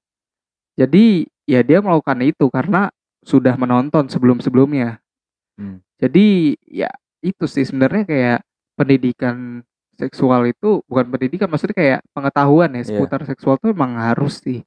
[0.77, 2.93] jadi ya dia melakukan itu karena
[3.25, 5.01] sudah menonton sebelum-sebelumnya
[5.53, 5.85] Hmm.
[6.01, 6.89] jadi ya
[7.21, 8.41] itu sih sebenarnya kayak
[8.73, 9.61] pendidikan
[10.03, 12.87] seksual itu bukan pendidikan maksudnya kayak pengetahuan ya Iya.
[12.91, 14.61] seputar seksual tuh emang harus sih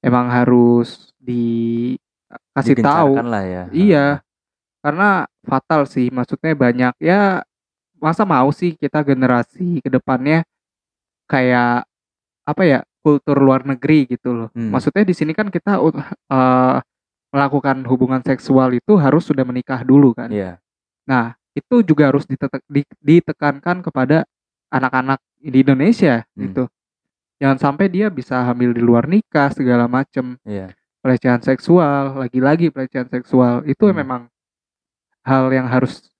[0.00, 1.12] emang harus
[2.56, 3.62] kasih tahu lah ya.
[3.70, 4.06] Iya.
[4.78, 5.08] karena
[5.42, 7.42] fatal sih maksudnya banyak ya
[7.98, 10.46] masa mau sih kita generasi ke depannya
[11.26, 11.82] kayak
[12.46, 14.70] apa ya kultur luar negeri gitu loh Hmm.
[14.70, 16.78] maksudnya di sini kan kita uh,
[17.28, 20.62] melakukan hubungan seksual itu harus sudah menikah dulu kan Iya.
[21.04, 22.22] nah itu juga harus
[23.02, 24.22] ditekankan kepada
[24.68, 26.40] anak-anak di Indonesia Hmm.
[26.48, 26.64] gitu
[27.38, 30.74] jangan sampai dia bisa hamil di luar nikah segala macem Iya.
[30.98, 33.96] pelecehan seksual, lagi-lagi pelecehan seksual itu Hmm.
[34.02, 34.22] memang
[35.22, 36.10] hal yang harus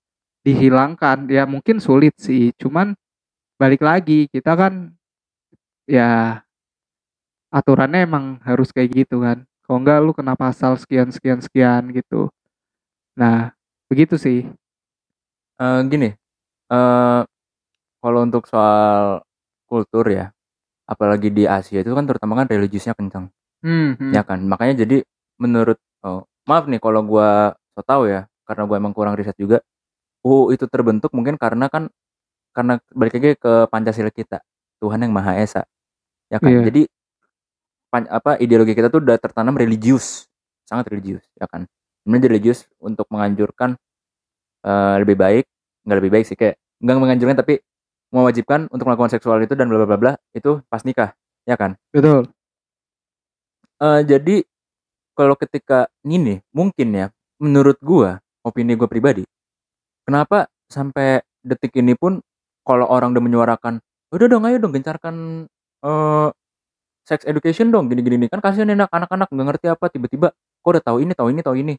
[0.47, 1.27] dihilangkan.
[1.27, 2.95] Ya mungkin sulit sih, cuman
[3.59, 4.95] balik lagi kita kan
[5.83, 6.39] ya
[7.51, 9.43] aturannya emang harus kayak gitu kan.
[9.67, 12.31] Kalau enggak lu kena pasal sekian sekian sekian gitu.
[13.19, 13.51] Nah,
[13.91, 14.47] begitu sih.
[15.59, 16.15] Eh, gini,
[16.71, 17.21] eh
[17.99, 19.23] kalau untuk soal
[19.67, 20.31] kultur ya,
[20.89, 23.29] apalagi di Asia itu kan terutama kan religiusnya kencang,
[23.63, 24.11] Hmm, hmm.
[24.15, 24.39] ya kan.
[24.47, 25.03] Makanya jadi
[25.39, 29.61] menurut, oh, maaf nih kalau gua so tahu ya, karena gua emang kurang riset juga.
[30.25, 31.87] UU itu terbentuk mungkin karena kan
[32.55, 34.43] karena balik lagi ke Pancasila kita,
[34.83, 35.63] Tuhan yang Maha Esa,
[36.31, 36.51] ya kan.
[36.51, 36.61] Iya.
[36.71, 36.81] Jadi
[37.89, 40.27] pan- apa ideologi kita tuh udah tertanam religius,
[40.67, 41.65] sangat religius, ya kan.
[42.03, 43.75] Sebenarnya religius untuk menganjurkan
[44.65, 45.45] eh, lebih baik,
[45.87, 47.59] nggak lebih baik sih kayak nggak menganjurkan tapi
[48.09, 51.13] mewajibkan untuk melakukan seksual itu dan bla bla bla itu pas nikah,
[51.45, 51.77] ya kan.
[51.93, 52.29] Betul.
[53.79, 54.43] Eh, jadi
[55.15, 57.07] kalau ketika ini mungkin ya
[57.39, 59.23] menurut gua opini gua pribadi
[60.03, 62.19] kenapa sampai detik ini pun
[62.67, 63.79] kalau orang udah menyuarakan
[64.11, 65.47] udah dong ayo dong gencarkan
[65.83, 66.29] eh
[67.07, 70.83] sex education dong gini gini kan kasihan enak anak-anak nggak ngerti apa tiba-tiba kok udah
[70.83, 71.73] tahu ini tahu ini tahu ini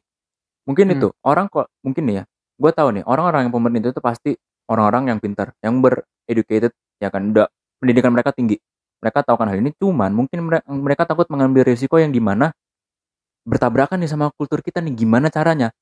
[0.65, 0.95] mungkin Hmm.
[0.97, 2.23] itu orang kok mungkin nih ya
[2.57, 4.31] gua tahu nih orang-orang yang pemerintah itu pasti
[4.69, 5.81] orang-orang yang pintar yang
[6.25, 7.31] bereducated ya kan?
[7.33, 7.47] Udah
[7.81, 8.57] pendidikan mereka tinggi.
[9.01, 12.53] Mereka tahu kan hal ini cuman mungkin mereka, mereka takut mengambil risiko yang di mana
[13.45, 15.73] bertabrakan nih sama kultur kita nih gimana caranya?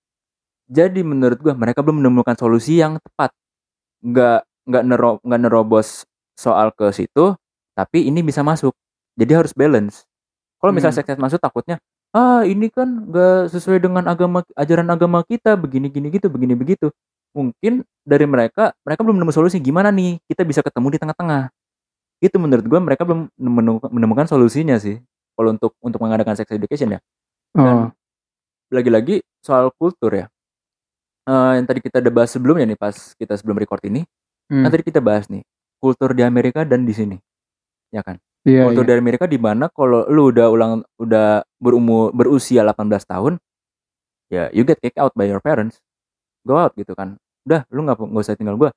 [0.70, 3.34] Jadi menurut gua mereka belum menemukan solusi yang tepat.
[4.06, 6.06] Nggak nggak nero nggak nerobos
[6.38, 7.36] soal ke situ
[7.76, 8.76] tapi ini bisa masuk.
[9.20, 10.06] Jadi harus balance.
[10.62, 11.08] Kalau misalnya Hmm.
[11.08, 11.78] seks masuk takutnya
[12.16, 16.90] ah ini kan nggak sesuai dengan agama ajaran agama kita begini gini gitu begini begitu
[17.36, 21.54] mungkin dari mereka mereka belum menemukan solusi gimana nih kita bisa ketemu di tengah-tengah.
[22.20, 23.32] Itu menurut gua mereka belum
[23.90, 25.00] menemukan, solusinya sih.
[25.38, 27.00] Kalau untuk untuk mengadakan sex education ya.
[27.56, 27.92] Oh, Dan-
[28.70, 30.26] lagi-lagi soal kultur ya.
[31.30, 34.02] Eh, yang tadi kita udah bahas sebelumnya nih pas kita sebelum record ini
[34.50, 34.66] hmm.
[34.66, 35.46] kan tadi kita bahas nih
[35.78, 37.18] kultur di Amerika dan di sini.
[37.94, 38.18] Ya kan?
[38.48, 38.90] Iya, kultur iya.
[38.90, 43.34] di Amerika di mana kalau lu udah ulang udah berumur berusia 18 tahun
[44.32, 45.84] ya you get kicked out by your parents
[46.44, 47.16] go out gitu kan.
[47.48, 48.70] Udah lu nggak nggak usah tinggal gua.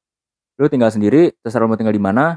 [0.61, 2.37] Lu tinggal sendiri terserah lu mau tinggal di mana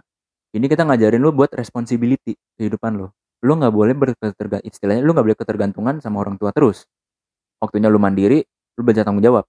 [0.55, 3.07] ini kita ngajarin lu buat responsibility kehidupan lu.
[3.43, 6.87] Lu nggak boleh berketergantungan istilahnya lu nggak boleh ketergantungan sama orang tua terus.
[7.59, 8.43] Waktunya lu mandiri
[8.75, 9.45] lu belajar tanggung jawab.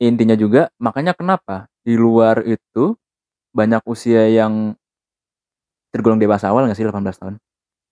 [0.00, 2.96] Intinya juga makanya kenapa di luar itu
[3.52, 4.72] banyak usia yang
[5.92, 7.34] tergolong dewasa awal nggak sih 18 tahun?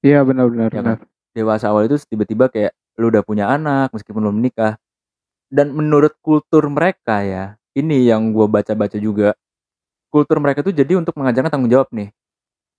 [0.00, 0.70] Iya, benar-benar.
[0.70, 0.98] Ya benar.
[1.36, 4.74] dewasa awal itu tiba-tiba kayak lu udah punya anak meskipun belum menikah
[5.48, 7.44] dan menurut kultur mereka ya
[7.76, 9.32] ini yang gua baca-baca juga
[10.12, 12.08] kultur mereka tuh jadi untuk mengajarkan tanggung jawab nih.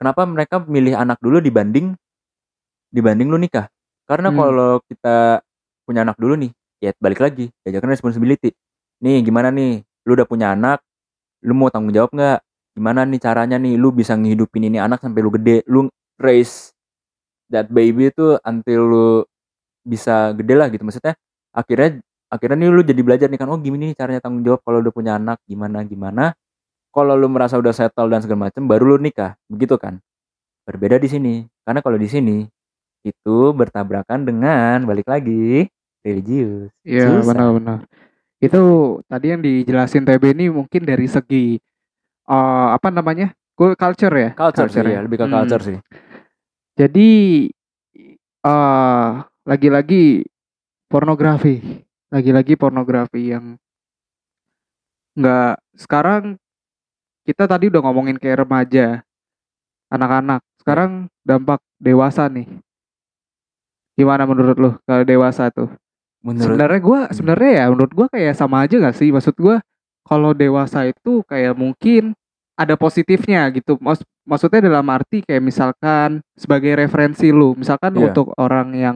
[0.02, 1.94] Kenapa mereka milih anak dulu dibanding
[2.90, 3.70] dibanding lu nikah?
[4.10, 4.40] Karena Hmm.
[4.42, 5.42] kalau kita
[5.86, 6.52] punya anak dulu nih
[6.82, 8.54] ya balik lagi diajarkan responsibility.
[9.04, 9.84] Nih gimana nih?
[10.08, 10.82] Lu udah punya anak
[11.46, 12.40] lu mau tanggung jawab nggak?
[12.76, 13.76] Gimana nih caranya nih?
[13.80, 15.88] Lu bisa ngehidupin ini anak sampai lu gede lu
[16.20, 16.74] raise
[17.52, 19.08] that baby itu until lu
[19.86, 20.84] bisa gede lah gitu.
[20.86, 21.16] Maksudnya
[21.56, 24.80] akhirnya akhirnya nih lu jadi belajar nih kan oh gini nih caranya tanggung jawab kalau
[24.86, 26.34] udah punya anak gimana gimana
[26.94, 29.98] kalau lu merasa udah settle dan segala macam baru lu nikah begitu kan
[30.66, 31.34] berbeda di sini
[31.66, 32.38] karena kalau di sini
[33.02, 35.66] itu bertabrakan dengan balik lagi
[36.06, 37.80] religius Iya, benar-benar.
[38.40, 38.62] Itu
[39.08, 41.60] tadi yang dijelasin TB ini mungkin dari segi
[42.30, 43.34] eh, apa namanya?
[43.60, 44.30] Culture ya.
[44.40, 45.00] culture, sih ya.
[45.00, 45.36] ya lebih ke Hmm.
[45.36, 45.78] culture sih
[46.80, 47.10] Jadi
[48.40, 49.10] eh
[49.44, 50.24] lagi-lagi
[50.88, 51.60] pornografi,
[52.10, 53.56] lagi-lagi pornografi yang
[55.14, 56.38] nggak sekarang
[57.26, 59.06] kita tadi udah ngomongin kayak remaja,
[59.94, 60.42] anak-anak.
[60.58, 62.50] Sekarang dampak dewasa nih.
[63.94, 65.70] Gimana menurut lo kalau dewasa tuh?
[66.20, 67.14] menurut Sebenarnya gua Hmm.
[67.16, 69.08] sebenarnya ya menurut gua kayak sama aja gak sih?
[69.14, 69.64] Maksud gua
[70.04, 72.12] kalau dewasa itu kayak mungkin
[72.60, 73.80] ada positifnya gitu.
[73.80, 78.12] Mas maksudnya dalam arti kayak misalkan sebagai referensi lu, misalkan Iya.
[78.12, 78.96] untuk orang yang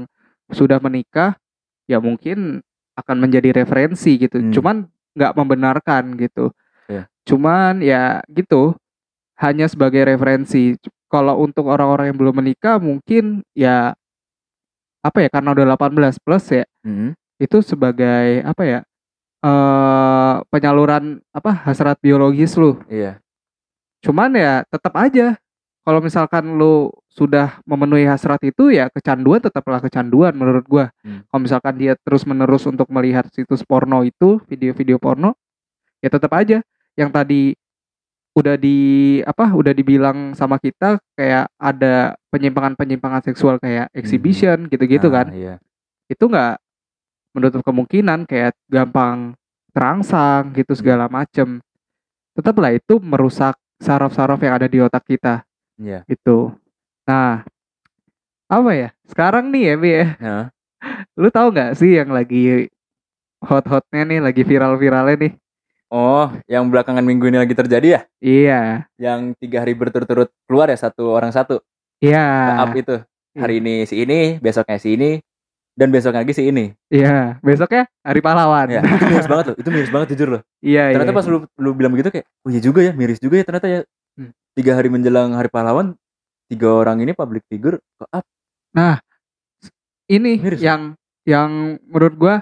[0.52, 1.40] sudah menikah
[1.88, 2.60] ya mungkin
[2.98, 4.40] akan menjadi referensi gitu.
[4.40, 4.52] Hmm.
[4.54, 4.76] Cuman
[5.14, 6.50] nggak membenarkan gitu.
[6.90, 7.06] Iya.
[7.26, 8.74] Cuman ya gitu
[9.40, 10.78] hanya sebagai referensi.
[11.10, 13.94] Kalau untuk orang-orang yang belum menikah mungkin ya
[15.04, 17.12] apa ya karena udah 18 plus ya Mm-mm.
[17.36, 18.80] itu sebagai apa ya
[19.44, 23.20] eh penyaluran apa hasrat biologis lu Iya.
[24.00, 25.36] cuman ya tetap aja
[25.84, 30.86] kalau misalkan lu sudah memenuhi hasrat itu ya kecanduan tetaplah kecanduan menurut gua.
[31.04, 31.22] Hmm.
[31.30, 35.36] kalau misalkan dia terus menerus untuk melihat situs porno itu video-video porno
[36.00, 36.64] ya tetap aja.
[36.96, 37.42] Yang tadi
[38.34, 38.78] udah di
[39.28, 45.28] apa udah dibilang sama kita kayak ada penyimpangan-penyimpangan seksual kayak exhibition gitu-gitu Ah, kan.
[45.30, 45.56] Iya.
[46.10, 46.58] itu nggak
[47.34, 49.34] menutup kemungkinan kayak gampang
[49.74, 51.62] terangsang gitu segala macem.
[52.38, 55.42] Tetaplah itu merusak saraf-saraf yang ada di otak kita
[55.78, 56.06] Iya.
[56.06, 56.54] gitu
[57.04, 57.44] nah
[58.48, 60.44] apa ya sekarang nih ya Bi ya Nah,
[61.22, 62.70] lu tahu nggak sih yang lagi
[63.42, 65.34] hot-hotnya nih lagi viral-viralnya nih
[65.94, 68.02] Oh, yang belakangan minggu ini lagi terjadi ya?
[68.18, 68.62] iya
[68.98, 71.62] Yang tiga hari berturut-turut keluar ya satu orang satu.
[72.02, 72.98] iya Up itu.
[73.38, 75.22] Hari ini si ini, besoknya si ini,
[75.78, 76.74] dan besoknya lagi si ini.
[76.90, 79.56] iya besoknya hari pahlawan Ya, itu miris banget loh.
[79.62, 80.42] Itu miris banget jujur loh.
[80.66, 81.20] iya Ternyata iya.
[81.22, 83.80] pas lu lu bilang begitu kayak, oh iya juga ya, miris juga ya ternyata ya.
[84.54, 85.98] Tiga hari menjelang hari pahlawan,
[86.46, 88.22] tiga orang ini public figure ke up.
[90.06, 90.62] ini Miris.
[90.62, 90.94] yang
[91.26, 92.36] yang menurut gua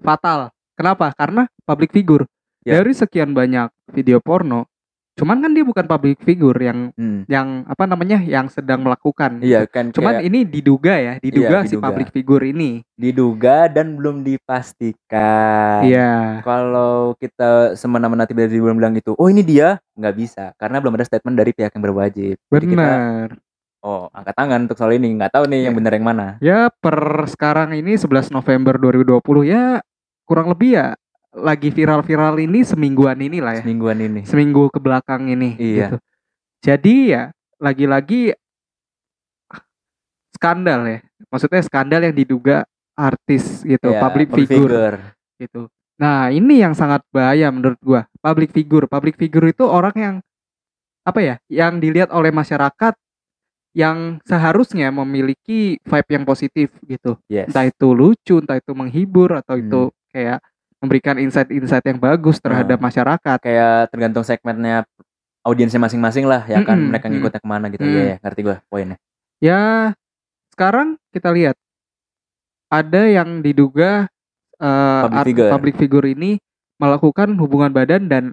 [0.00, 0.48] fatal.
[0.72, 1.12] Kenapa?
[1.12, 2.24] Karena public figure.
[2.64, 2.80] Ya.
[2.80, 4.64] Dari sekian banyak video porno,
[5.12, 7.22] cuman kan dia bukan public figure yang Hmm.
[7.26, 9.38] yang apa namanya yang sedang melakukan.
[9.38, 11.84] Iya kan Cuman kayak ini diduga ya, diduga Iya, si diduga.
[11.86, 12.70] public figure ini.
[12.94, 15.82] diduga dan belum dipastikan.
[15.82, 16.40] Iya.
[16.40, 21.34] Kalau kita semena-mena tiba-tiba bilang gitu, oh ini dia, nggak bisa karena belum ada statement
[21.34, 22.36] dari pihak yang berwajib.
[22.48, 23.36] Benar.
[23.82, 25.78] oh angkat tangan untuk soal ini, nggak tahu nih yang Iya.
[25.82, 26.26] benar yang mana.
[26.38, 26.94] Ya per
[27.26, 29.82] sekarang ini 11 November 2020 ya
[30.22, 30.94] kurang lebih ya
[31.32, 33.62] lagi viral-viral ini semingguan ini lah ya.
[33.64, 34.20] Semingguan ini.
[34.28, 35.88] seminggu ke belakang ini Iya.
[35.88, 35.96] gitu.
[36.62, 37.22] Jadi ya
[37.58, 38.36] lagi-lagi
[40.36, 40.98] skandal ya.
[41.32, 45.72] Maksudnya skandal yang diduga artis gitu, Ya, public, figure, gitu.
[45.96, 48.04] Nah, ini yang sangat bahaya menurut gua.
[48.20, 50.14] Public figure, public figure itu orang yang
[51.02, 51.34] apa ya?
[51.48, 52.94] Yang dilihat oleh masyarakat
[53.72, 57.16] yang seharusnya memiliki vibe yang positif gitu.
[57.32, 57.48] Yes.
[57.48, 59.64] Entah itu lucu, entah itu menghibur atau Hmm.
[59.64, 59.80] itu
[60.12, 60.44] kayak
[60.82, 62.84] memberikan insight-insight yang bagus terhadap Ah.
[62.90, 63.38] masyarakat.
[63.38, 64.82] Kayak tergantung segmennya
[65.46, 67.12] audiensnya masing-masing lah, ya kan Mm-mm, mereka mm.
[67.14, 67.82] ngikutnya ke mana gitu.
[67.86, 67.90] Mm.
[67.90, 68.96] Iya, ya, ngerti gua poinnya.
[69.42, 69.60] Ya,
[70.54, 71.56] sekarang kita lihat
[72.70, 74.06] ada yang diduga
[74.58, 75.50] eh, Public art- figure.
[75.50, 76.30] public figure ini
[76.78, 78.24] melakukan hubungan badan dan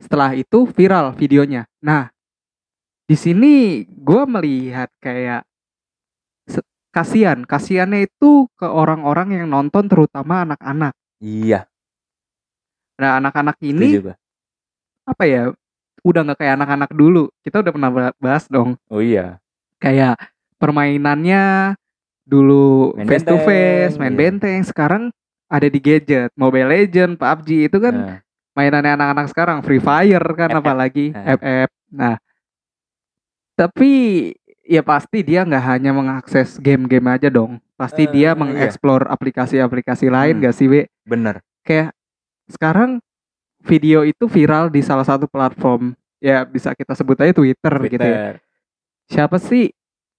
[0.00, 1.64] setelah itu viral videonya.
[1.80, 2.08] Nah,
[3.04, 5.44] di sini gue melihat kayak
[6.92, 10.96] kasihan, kasihannya itu ke orang-orang yang nonton terutama anak-anak.
[11.20, 11.68] Iya,
[12.96, 14.14] Nah, anak-anak ini gua.
[15.04, 15.42] apa ya?
[16.02, 17.28] Udah nggak kayak anak-anak dulu.
[17.42, 18.76] Kita udah pernah bahas dong.
[18.88, 19.36] Oh iya.
[19.76, 20.16] kayak
[20.56, 21.76] permainannya
[22.24, 24.18] dulu Main face to face, benteng, main iya.
[24.18, 25.02] benteng, sekarang
[25.46, 28.16] ada di gadget, Mobile Legend, PUBG itu kan Nah,
[28.52, 30.58] mainannya anak-anak sekarang, Free Fire kan FF.
[30.58, 31.36] apalagi Nah.
[31.36, 31.70] FF.
[31.92, 32.16] Nah,
[33.54, 33.92] tapi
[34.62, 38.34] ya pasti dia nggak hanya mengakses game-game aja dong, pasti Eh, dia iya.
[38.34, 40.42] mengeksplor aplikasi-aplikasi lain Hmm.
[40.42, 40.88] gak sih, Be?
[41.04, 41.44] bener.
[41.62, 41.92] Kayak
[42.46, 42.98] sekarang
[43.62, 47.98] video itu viral di salah satu platform, ya bisa kita sebut aja Twitter, gitu ya
[47.98, 48.34] Twitter.
[49.06, 49.70] siapa sih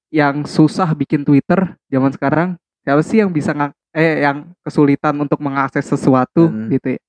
[0.08, 2.50] yang susah bikin Twitter zaman sekarang?
[2.84, 6.72] Siapa sih yang bisa ngak eh yang kesulitan untuk mengakses sesuatu Hmm.
[6.72, 7.02] gitu ya?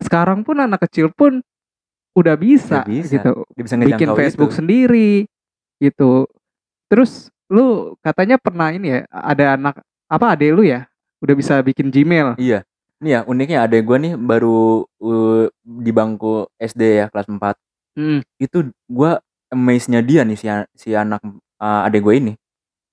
[0.00, 1.44] Sekarang pun anak kecil pun
[2.16, 3.12] udah bisa, Udah bisa.
[3.16, 3.32] gitu.
[3.56, 4.58] Dia bisa Bikin Facebook itu.
[4.60, 5.12] sendiri
[5.78, 6.24] gitu.
[6.88, 9.74] Terus lu katanya pernah ini ya, ada anak
[10.08, 10.88] apa adek lu ya?
[11.20, 12.36] Udah bisa bikin Gmail.
[12.40, 12.64] Iya.
[13.00, 17.56] Nih ya uniknya adek gue nih baru uh, di bangku SD ya kelas 4
[17.98, 18.22] Hmm.
[18.38, 19.10] itu gue
[19.50, 20.46] amaze-nya dia nih si,
[20.78, 21.18] si anak
[21.58, 22.32] uh, adek gue ini.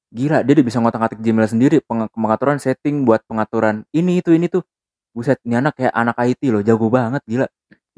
[0.10, 4.50] Gila dia udah bisa ngotak-ngatik Gmail sendiri peng- pengaturan setting buat pengaturan ini itu ini
[4.50, 4.66] tuh
[5.14, 7.46] buset ini anak kayak anak IT loh jago banget gila.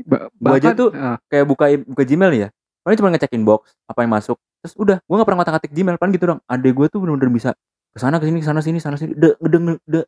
[0.03, 2.47] Ba- Gua aja tuh eh, kayak buka buka Gmail ya
[2.83, 4.37] paling cuma ngecek inbox apa yang masuk.
[4.59, 7.49] Terus udah gue gak pernah ngotak-ngatik Gmail paling gitu dong adek gue tuh bener-bener bisa
[7.95, 9.99] ke sana ke sini ke sana sini sana sini de, de, de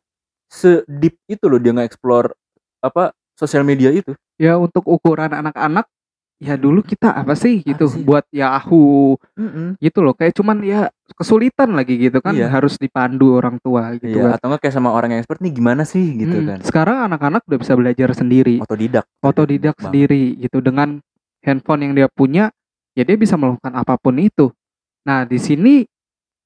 [0.52, 2.36] sedip itu loh dia nge-explore
[2.78, 5.88] apa sosial media itu ya untuk ukuran anak-anak
[6.36, 9.78] ya dulu kita apa sih gitu buat Yahoo Mm-mm.
[9.78, 12.50] gitu loh kayak cuman ya kesulitan lagi gitu kan Iya.
[12.50, 14.42] harus dipandu orang tua gitu Iya, kan.
[14.42, 16.58] atau kayak sama orang yang expert nih gimana sih gitu Hmm, kan.
[16.66, 19.06] sekarang anak-anak udah bisa belajar sendiri Otodidak.
[19.22, 19.84] otodidak Bang.
[19.88, 20.98] sendiri gitu dengan
[21.40, 22.50] handphone yang dia punya
[22.92, 24.50] ya dia bisa melakukan apa pun itu
[25.06, 25.86] nah di sini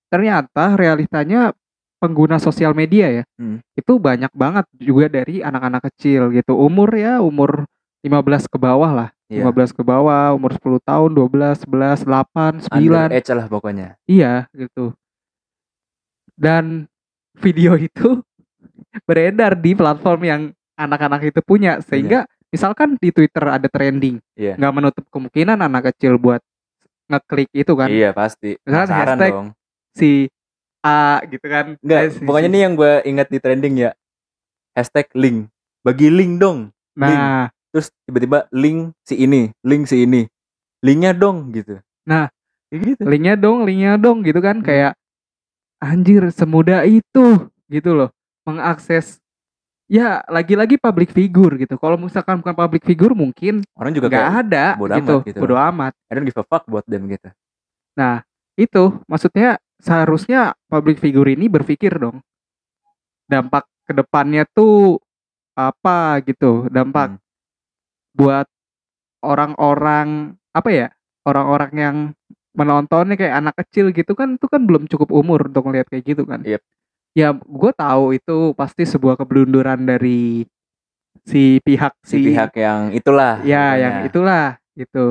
[0.07, 1.57] ternyata realitanya
[1.97, 3.59] pengguna sosial media ya Hmm.
[3.73, 7.65] itu banyak banget juga dari anak-anak kecil gitu umur ya umur
[8.03, 9.51] 15 ke bawah lah Iya.
[9.51, 13.89] 15 ke bawah umur 10 tahun 12 11 8 9 Underage lah pokoknya.
[14.07, 14.95] Iya gitu.
[16.37, 16.87] Dan
[17.37, 18.23] video itu
[19.05, 20.41] beredar di platform yang
[20.77, 24.55] anak-anak itu punya sehingga misalkan di Twitter ada trending Iya.
[24.55, 26.41] nggak menutup kemungkinan anak kecil buat
[27.07, 28.55] ngeklik itu kan Iya pasti.
[28.63, 29.49] Misalkan hashtag dong.
[29.91, 30.31] si
[30.87, 33.91] A gitu kan Enggak, si- pokoknya nih yang gue ingat di trending ya.
[34.73, 35.51] Hashtag link.
[35.83, 36.71] Bagi link dong.
[36.95, 40.25] nah Terus tiba-tiba link si ini, link si ini.
[40.81, 41.83] Linknya dong gitu.
[42.07, 42.31] Nah.
[42.67, 43.07] Gitu.
[43.07, 44.67] linknya dong linknya dong gitu kan Hmm.
[44.67, 44.93] kayak
[45.79, 48.11] anjir semudah itu gitu loh
[48.43, 49.23] mengakses
[49.87, 54.43] ya lagi-lagi public figure gitu kalau misalkan bukan public figure mungkin Orang juga nggak kayak
[54.51, 55.39] ada bodo gitu amat gitu.
[55.39, 57.31] bodo amat I don't give a fuck buat them gitu.
[58.59, 62.21] itu maksudnya seharusnya public figure ini berpikir dong
[63.27, 64.99] dampak ke depannya tuh
[65.53, 67.23] apa gitu dampak Hmm.
[68.13, 68.47] buat
[69.21, 70.89] orang-orang apa ya
[71.25, 71.97] orang-orang yang
[72.57, 76.23] menontonnya kayak anak kecil gitu kan itu kan belum cukup umur untuk ngeliat kayak gitu
[76.25, 76.63] kan Yep.
[77.13, 80.49] ya gue tahu itu pasti sebuah keblunduran dari
[81.21, 83.43] si pihak Si, pihak yang itulah.
[83.43, 83.77] ya pokoknya.
[83.77, 85.05] yang itulah gitu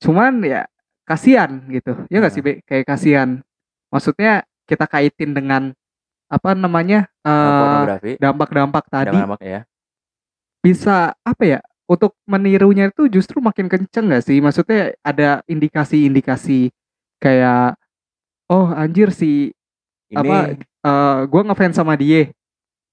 [0.00, 0.62] cuman ya
[1.04, 2.36] kasihan gitu ya nggak Nah.
[2.36, 2.52] sih Be?
[2.64, 3.44] kayak kasihan
[3.94, 5.70] maksudnya kita kaitin dengan
[6.26, 8.18] apa namanya pornografi.
[8.18, 9.14] dampak-dampak tadi.
[9.14, 9.62] Dampak ya.
[10.64, 14.40] bisa apa ya untuk menirunya itu justru makin kenceng gak sih?
[14.40, 16.72] Maksudnya ada indikasi-indikasi
[17.20, 17.76] kayak
[18.48, 19.52] oh anjir si
[20.08, 22.32] Ini apa eh gue ngefans sama dia.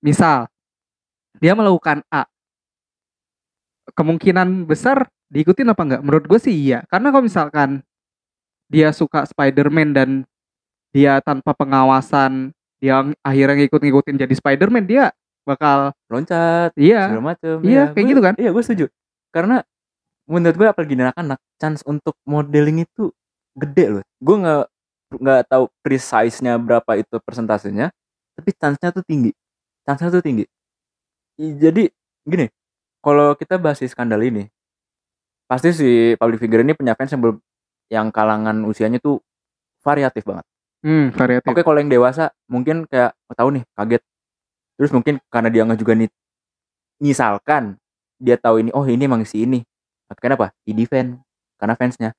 [0.03, 0.51] Misal
[1.39, 2.27] dia melakukan A.
[3.95, 6.83] Kemungkinan besar diikutin apa enggak menurut gue sih iya.
[6.91, 7.69] Karena kalau misalkan
[8.67, 10.09] dia suka Spider-Man dan
[10.91, 12.51] dia tanpa pengawasan
[12.82, 17.10] dia akhirnya ngikut-ngikutin jadi Spider-Man dia bakal loncat iya.
[17.10, 18.34] segala macem Iya, Ya, kayak gua- gitu kan?
[18.38, 18.86] iya gue setuju.
[19.34, 19.65] Karena
[20.30, 23.10] menurut gue apalagi anak-anak chance untuk modeling itu
[23.58, 24.04] gede loh.
[24.21, 24.63] Gue nggak
[25.12, 27.91] nggak tahu precise-nya berapa itu persentasenya
[28.38, 29.32] tapi chance-nya tuh tinggi.
[29.84, 30.45] Chance-nya tuh tinggi.
[31.38, 31.89] Jadi
[32.21, 32.45] gini
[33.01, 34.45] kalau kita bahas si skandal ini
[35.49, 37.21] pasti si public figure ini punya fans yang
[37.91, 39.19] yang kalangan usianya tuh
[39.82, 40.45] variatif banget
[40.81, 44.01] hmm variatif Oke kalau yang dewasa mungkin kayak oh, tahu nih kaget.
[44.77, 46.09] Terus mungkin karena dia nggak juga nih
[47.01, 47.81] misalkan
[48.21, 49.65] dia tahu ini oh ini emang si ini.
[50.21, 50.53] Kenapa?
[50.61, 51.17] Di defend
[51.57, 52.09] karena fansnya.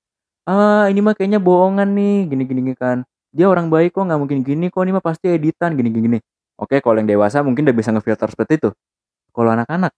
[0.42, 3.06] Ah ini mah kayaknya bohongan nih gini gini, gini kan.
[3.30, 6.18] Dia orang baik kok nggak mungkin gini kok ini mah pasti editan gini gini.
[6.18, 6.18] gini.
[6.58, 8.70] Oke kalau yang dewasa mungkin udah bisa ngefilter seperti itu.
[9.32, 9.94] Kalau anak-anak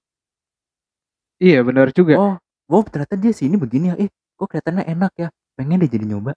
[1.43, 2.35] iya benar juga oh
[2.71, 3.97] wow ternyata dia sini begini ya.
[3.97, 5.29] Eh kok kelihatannya enak ya.
[5.57, 6.35] Pengen deh jadi nyoba.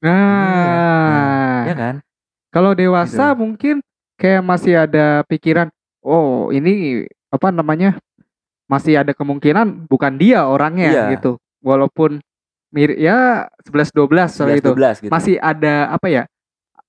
[0.00, 1.94] nah Ya kan?
[2.50, 3.38] Kalau dewasa Gitu.
[3.38, 3.74] mungkin
[4.16, 5.68] kayak masih ada pikiran,
[6.02, 7.96] oh ini apa namanya
[8.66, 11.04] masih ada kemungkinan bukan dia orangnya Iya.
[11.18, 11.38] gitu.
[11.62, 12.18] Walaupun
[12.70, 14.70] mirip ya 11 12 soal 11 itu.
[14.70, 15.10] 12 gitu.
[15.10, 16.22] Masih ada apa ya?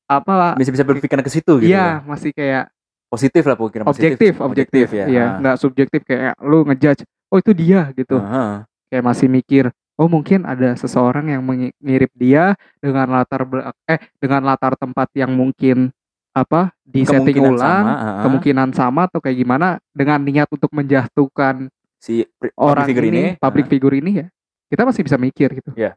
[0.06, 1.72] Apa bisa bisa berpikiran ke situ gitu.
[1.72, 2.68] Iya, masih kayak
[3.12, 4.16] Positif lah pikiran positif.
[4.16, 5.04] objektif, objektif, ya.
[5.04, 8.16] Iya, nggak subjektif kayak lu ngejudge, oh itu dia gitu.
[8.16, 8.64] Aha.
[8.88, 9.68] Kayak masih mikir,
[10.02, 11.46] oh mungkin ada seseorang yang
[11.78, 13.46] mirip dia dengan latar
[13.86, 15.94] eh dengan latar tempat yang mungkin
[16.34, 18.22] apa di setting ulang sama, ah.
[18.26, 21.70] kemungkinan sama atau kayak gimana dengan niat untuk menjatuhkan
[22.02, 22.26] si
[22.58, 24.28] orang figure ini, ini public ah, figure ini ya
[24.72, 25.70] kita masih bisa mikir gitu.
[25.76, 25.94] Iya.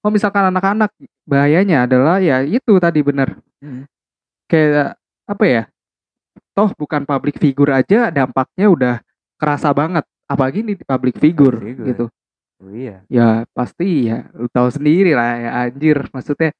[0.00, 0.90] Oh misalkan anak-anak
[1.28, 3.84] bahayanya adalah ya itu tadi benar hmm,
[4.50, 5.62] kayak apa ya?
[6.56, 8.94] Toh bukan public figure aja dampaknya udah
[9.36, 11.86] kerasa banget apalagi ini di public figure, Public figure.
[11.92, 12.04] gitu.
[12.62, 13.04] Oh iya.
[13.08, 14.28] Ya pasti ya.
[14.36, 15.96] Lu tahu sendiri lah ya anjir.
[16.12, 16.50] Maksudnya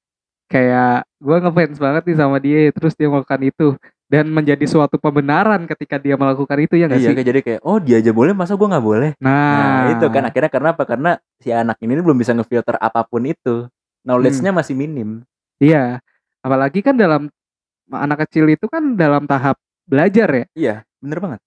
[0.46, 3.68] kayak gua ngefans banget nih sama dia terus dia melakukan itu.
[4.06, 7.14] Dan menjadi suatu pembenaran ketika dia melakukan itu ya nggak iya sih?
[7.18, 9.10] kayak jadi kayak oh dia aja boleh masa gua nggak boleh?
[9.18, 10.22] Nah, nah, itu kan.
[10.30, 10.84] Akhirnya karena apa?
[10.86, 11.10] Karena
[11.42, 13.66] si anak ini belum bisa ngefilter apa pun itu.
[14.06, 14.58] Knowledge-nya Hmm.
[14.62, 15.26] masih minim.
[15.58, 15.98] Iya,
[16.38, 17.26] apalagi kan dalam
[17.90, 20.44] anak kecil itu kan dalam tahap belajar ya.
[20.54, 21.40] iya bener banget.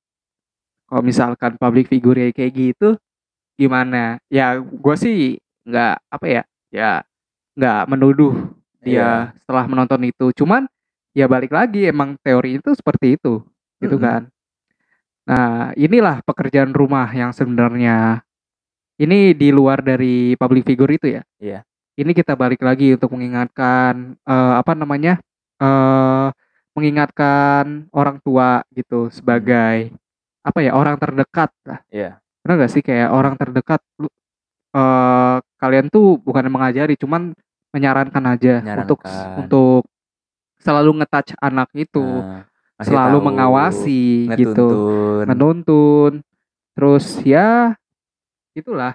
[0.90, 3.00] Kalau misalkan public figure kayak gitu,
[3.60, 4.18] gimana?
[4.32, 5.20] Ya, gue sih
[5.68, 6.92] nggak apa ya, ya
[7.60, 8.34] nggak menuduh
[8.80, 9.10] dia Iya.
[9.44, 10.32] setelah menonton itu.
[10.32, 10.64] Cuman
[11.12, 13.44] ya balik lagi emang teori itu seperti itu,
[13.84, 14.08] gitu Mm-mm.
[14.08, 14.22] kan.
[15.28, 18.24] Nah, inilah pekerjaan rumah yang sebenarnya
[18.98, 21.22] ini di luar dari public figure itu ya.
[21.38, 21.60] Iya.
[22.00, 25.20] Ini kita balik lagi untuk mengingatkan eh, apa namanya?
[25.60, 26.28] eh
[26.72, 29.92] mengingatkan orang tua gitu sebagai
[30.40, 31.84] apa ya orang terdekat lah.
[31.92, 32.24] Iya.
[32.44, 34.08] Pernah gak sih kayak orang terdekat lu
[34.70, 37.34] eh kalian tuh bukan mengajari cuman
[37.74, 39.38] menyarankan aja untuk Menyarankan.
[39.42, 39.82] untuk
[40.62, 42.46] selalu ngetouch anak itu, Nah,
[42.80, 44.04] selalu tahu, mengawasi
[44.38, 45.26] gitu, ngetuntun.
[45.26, 46.12] menuntun.
[46.78, 47.76] Terus ya
[48.56, 48.94] itulah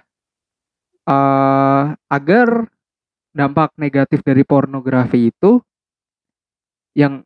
[1.05, 2.65] eh agar
[3.35, 5.59] dampak negatif dari pornografi itu
[6.95, 7.21] yang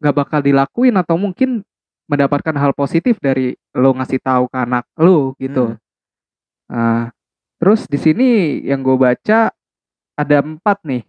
[0.00, 1.60] nggak bakal dilakuin atau mungkin
[2.10, 5.78] mendapatkan hal positif dari lo ngasih tahu ke anak lo gitu.
[5.78, 5.78] Hmm.
[6.66, 7.02] Nah,
[7.62, 9.54] terus di sini yang gue baca
[10.18, 11.06] ada empat nih,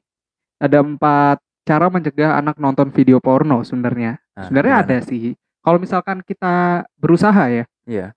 [0.61, 4.21] ada empat cara mencegah anak nonton video porno sebenarnya.
[4.37, 5.33] Nah, sebenarnya ada sih.
[5.61, 8.13] Kalau misalkan kita berusaha ya, Iya.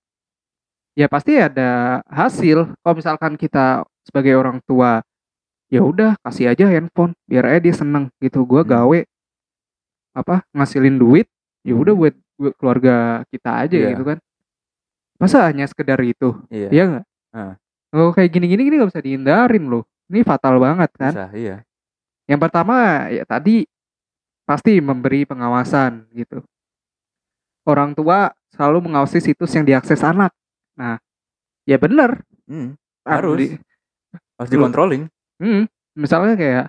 [0.97, 2.73] ya pasti ada hasil.
[2.85, 5.01] Kalau misalkan kita sebagai orang tua,
[5.69, 8.45] ya udah kasih aja handphone, biar aja dia seneng gitu.
[8.45, 8.73] Gua Hmm.
[8.73, 9.01] gawe
[10.15, 11.27] apa ngasilin duit,
[11.65, 12.01] ya udah Hmm.
[12.05, 12.95] buat, buat keluarga
[13.33, 13.89] kita aja Iya.
[13.97, 14.19] gitu kan.
[15.17, 16.69] Masa hanya sekedar itu, Iya.
[16.71, 17.05] iya nggak?
[17.33, 17.55] Ah.
[17.95, 19.83] Oh kayak gini-gini gini nggak bisa dihindarin loh.
[20.11, 21.13] Ini fatal banget kan.
[21.15, 21.57] Susah, iya.
[22.27, 22.77] Yang pertama
[23.09, 23.65] ya tadi
[24.45, 26.45] pasti memberi pengawasan gitu.
[27.65, 30.35] Orang tua selalu mengawasi situs yang diakses anak.
[30.77, 31.01] Nah,
[31.65, 32.21] ya bener.
[32.45, 32.77] Hmm.
[33.05, 33.39] Harus.
[33.41, 33.57] di-
[34.37, 35.07] Harus dikontrolling.
[35.39, 36.67] Hmm, misalnya kayak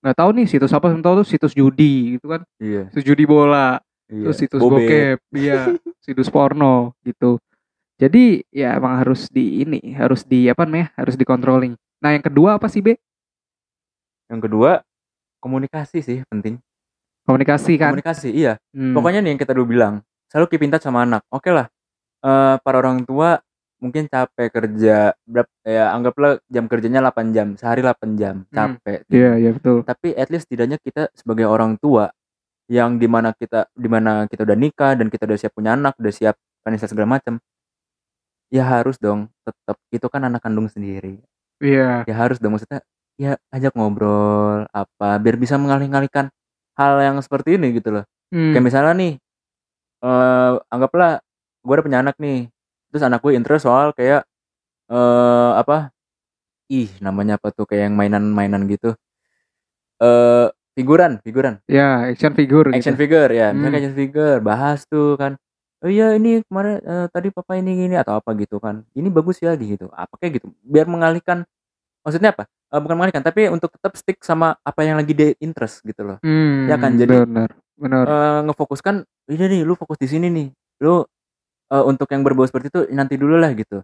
[0.00, 2.88] nggak tahu nih situs apa tahu tuh situs judi gitu kan, Iya.
[2.90, 3.78] situs judi bola,
[4.10, 4.24] Iya.
[4.26, 4.74] terus situs Bobe.
[4.82, 5.60] bokep, iya,
[6.04, 7.38] situs porno gitu.
[7.94, 11.78] Jadi ya emang harus di ini, harus di apa namanya, harus dikontrolling.
[12.00, 12.96] Nah yang kedua apa sih B?
[14.26, 14.80] Yang kedua,
[15.38, 16.58] komunikasi sih penting.
[17.26, 17.92] Komunikasi kan.
[17.94, 18.56] Komunikasi, iya.
[18.72, 21.22] Hmm, Pokoknya nih yang kita dulu bilang, selalu keep in touch sama anak.
[21.28, 21.68] Oke lah,
[22.22, 23.38] eh, para orang tua
[23.80, 28.52] mungkin capek kerja, berapa, ya anggaplah jam kerjanya 8 jam, sehari 8 jam, Hmm.
[28.52, 28.98] capek.
[29.08, 29.84] Iya iya betul.
[29.84, 32.08] Tapi at least setidaknya kita sebagai orang tua
[32.70, 35.98] yang di mana kita di mana kita udah nikah dan kita udah siap punya anak,
[35.98, 37.42] udah siap financial segala macam,
[38.50, 41.18] ya harus dong tetap itu kan anak kandung sendiri.
[41.58, 42.06] Iya.
[42.06, 42.80] Ya harus dong maksudnya
[43.20, 46.32] ya ajak ngobrol apa biar bisa mengalih-alihkan
[46.78, 48.04] hal yang seperti ini gitu loh.
[48.30, 49.12] Hmm, Kayak misalnya nih,
[50.06, 51.20] eh anggaplah
[51.66, 52.48] gue udah punya anak nih,
[52.94, 54.22] terus anak gue interest soal kayak
[54.90, 55.90] eh apa?
[56.70, 58.94] Ih, namanya apa tuh kayak yang mainan-mainan gitu.
[60.00, 63.00] Eh figuran, figuran, ya action figure action gitu.
[63.00, 63.80] figure ya, misalnya Hmm.
[63.82, 65.34] action figure, bahas tuh kan.
[65.80, 68.84] Oh iya ini kemarin eh, tadi papa ini gini atau apa gitu kan.
[68.92, 69.88] Ini bagus ya gitu.
[69.90, 70.52] Apa kayak gitu.
[70.60, 71.48] Biar mengalihkan
[72.00, 72.44] maksudnya apa?
[72.68, 76.18] Eh, bukan mengalihkan tapi untuk tetap stick sama apa yang lagi dia interest gitu loh.
[76.20, 78.04] Hmm, Ya kan, jadi- benar benar.
[78.04, 78.94] eh ngefokuskan
[79.32, 80.48] ini nih lu fokus di sini nih
[80.84, 81.00] lu
[81.72, 83.80] eh, untuk yang berbau seperti itu nanti dulu lah gitu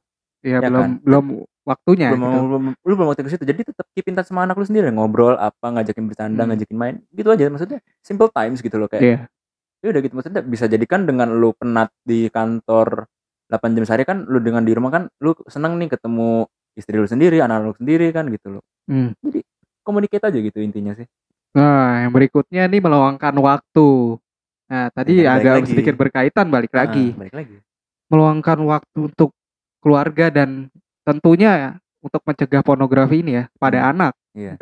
[0.46, 0.90] ya, ya belum kan?
[1.02, 1.24] belum
[1.62, 2.38] waktunya belum, gitu.
[2.46, 4.86] belum lu belum waktu ke situ jadi tetap keep in touch sama anak lu sendiri
[4.88, 6.48] ngobrol apa ngajakin bercanda Hmm.
[6.48, 9.18] ngajakin main gitu aja maksudnya simple times gitu loh kayak Iya.
[9.82, 13.10] ya udah gitu maksudnya bisa jadikan dengan lu penat di kantor
[13.46, 17.06] 8 jam sehari kan lu dengan di rumah kan lu seneng nih ketemu istri lu
[17.06, 19.18] sendiri anak lu sendiri kan gitu loh Hmm.
[19.82, 21.06] communicate aja gitu intinya sih
[21.52, 24.20] Nah, yang berikutnya nih meluangkan waktu.
[24.68, 25.72] Nah, tadi Ya, agak lagi.
[25.72, 27.16] sedikit berkaitan balik lagi.
[27.16, 27.56] Ah, balik lagi
[28.06, 29.32] Meluangkan waktu untuk
[29.86, 30.66] keluarga dan
[31.06, 33.90] tentunya untuk mencegah pornografi ini ya pada Hmm.
[33.94, 34.12] anak.
[34.34, 34.58] iya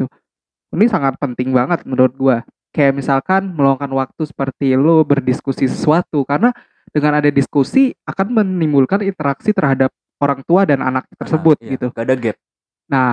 [0.74, 2.36] Ini sangat penting banget menurut gua.
[2.74, 6.52] Kayak misalkan meluangkan waktu seperti lo berdiskusi sesuatu karena
[6.92, 9.88] dengan ada diskusi akan menimbulkan interaksi terhadap
[10.20, 11.72] orang tua dan anak tersebut Ah, iya.
[11.78, 11.86] gitu.
[11.94, 12.36] gak ada gap
[12.84, 13.12] Nah,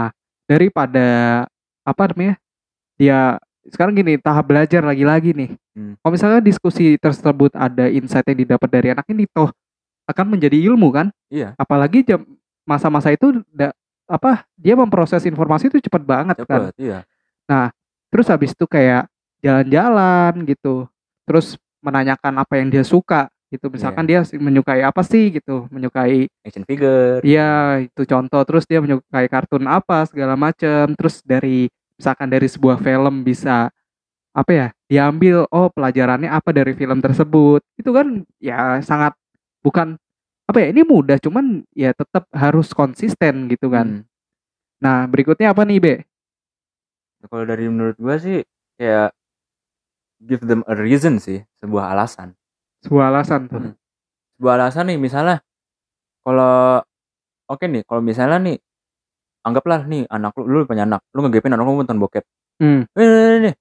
[0.50, 1.08] daripada
[1.86, 2.36] apa namanya?
[3.00, 3.40] Dia
[3.70, 5.50] sekarang gini, tahap belajar lagi-lagi nih.
[5.78, 5.94] Hmm.
[6.02, 9.54] Kalau misalnya diskusi tersebut ada insight yang didapat dari anak ini toh
[10.10, 11.08] akan menjadi ilmu kan?
[11.30, 12.24] iya Apalagi jam
[12.64, 13.76] masa-masa itu da-
[14.06, 16.72] apa dia memproses informasi itu cepat banget kan.
[16.72, 17.00] cepet iya
[18.12, 19.08] Terus habis itu kayak
[19.40, 20.88] jalan-jalan gitu.
[21.24, 23.68] Terus menanyakan apa yang dia suka gitu.
[23.72, 28.42] Misalkan dia menyukai apa sih gitu, menyukai action figure Iya, itu contoh.
[28.44, 30.92] Terus dia menyukai kartun apa segala macam.
[30.96, 33.72] Terus dari misalkan dari sebuah film bisa
[34.32, 34.68] apa ya?
[34.92, 37.64] Diambil oh pelajarannya apa dari film tersebut.
[37.80, 39.16] Itu kan ya sangat
[39.62, 39.98] bukan
[40.50, 40.68] apa ya?
[40.76, 44.04] Ini mudah cuman ya tetap harus konsisten gitu kan.
[44.04, 44.10] Hmm.
[44.82, 45.96] Nah, berikutnya apa nih, Be?
[47.22, 48.42] Kalau dari menurut gua sih
[48.82, 49.14] kayak
[50.26, 52.34] give them a reason sih, sebuah alasan.
[52.82, 53.62] Sebuah alasan tuh.
[53.62, 53.74] Hmm.
[54.38, 55.38] Sebuah alasan nih misalnya
[56.22, 56.82] kalau
[57.50, 58.58] oke nih, kalau misalnya nih
[59.42, 62.26] anggaplah nih anak lu, lu punya anak, lu ngegepin anak lu nonton bokep.
[62.62, 62.86] Hmm.
[62.94, 63.56] Eh, nih, nih, nih.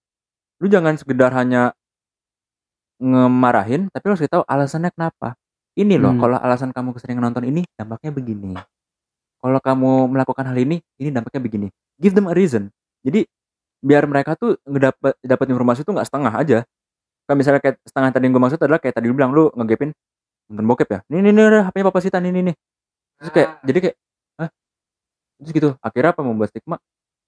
[0.61, 1.73] Lu jangan sekedar hanya
[3.01, 5.40] ngemarahin, tapi lu harus tahu alasannya kenapa.
[5.73, 6.21] Ini loh, Hmm.
[6.21, 8.59] kalau alasan kamu keseringan nonton ini, dampaknya begini.
[9.41, 11.67] Kalau kamu melakukan hal ini, ini dampaknya begini.
[11.97, 12.69] Give them a reason.
[13.01, 13.25] Jadi
[13.81, 16.59] biar mereka tuh ngedapat dapat informasi tuh nggak setengah aja.
[17.25, 19.95] Kayak misalnya kayak setengah tadi yang gue maksud adalah kayak tadi lu bilang lu ngegepin
[20.51, 21.01] nonton bokep ya.
[21.09, 22.57] Nih nih nih HP-nya Papa Sita nih nih.
[23.23, 23.97] Terus kayak jadi kayak
[24.37, 24.49] Hah?
[25.41, 25.69] Terus gitu.
[25.81, 26.77] Akhirnya apa membuat stigma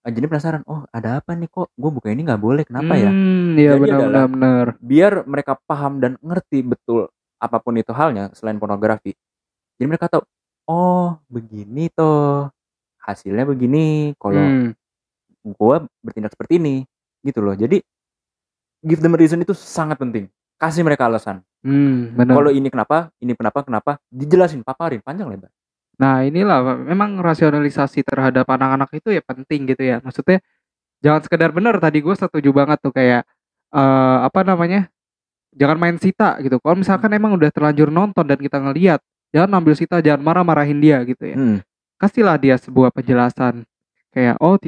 [0.02, 3.06] ah, jadi penasaran, oh ada apa nih kok gue buka ini nggak boleh kenapa ya?
[3.08, 4.66] Hmm, iya Jadi benar adalah- benar benar.
[4.82, 7.06] biar mereka paham dan ngerti betul
[7.42, 9.12] apa pun itu halnya selain pornografi.
[9.78, 10.22] Jadi mereka tahu,
[10.70, 12.48] oh begini toh
[13.02, 14.70] hasilnya begini kalau Hmm.
[15.58, 16.76] gua bertindak seperti ini
[17.26, 17.54] gitu loh.
[17.58, 17.82] Jadi
[18.86, 20.30] give them a reason itu sangat penting.
[20.62, 25.50] kasih mereka alasan Hmm, kalau ini kenapa ini kenapa kenapa dijelasin paparin panjang lebar
[25.98, 29.96] Nah, inilah memang rasionalisasi terhadap anak-anak itu ya penting gitu ya.
[30.02, 30.42] Maksudnya
[31.00, 33.24] jangan sekedar benar tadi gue setuju banget tuh kayak
[33.72, 34.91] eh apa namanya?
[35.52, 36.56] Jangan main sita gitu.
[36.58, 39.00] Kalau misalkan emang udah terlanjur nonton dan kita ngeliat,
[39.30, 41.36] jangan ambil sita, jangan marah-marahin dia gitu ya.
[41.36, 41.58] Hmm,
[42.00, 43.62] Kasihlah dia sebuah penjelasan
[44.10, 44.58] kayak oh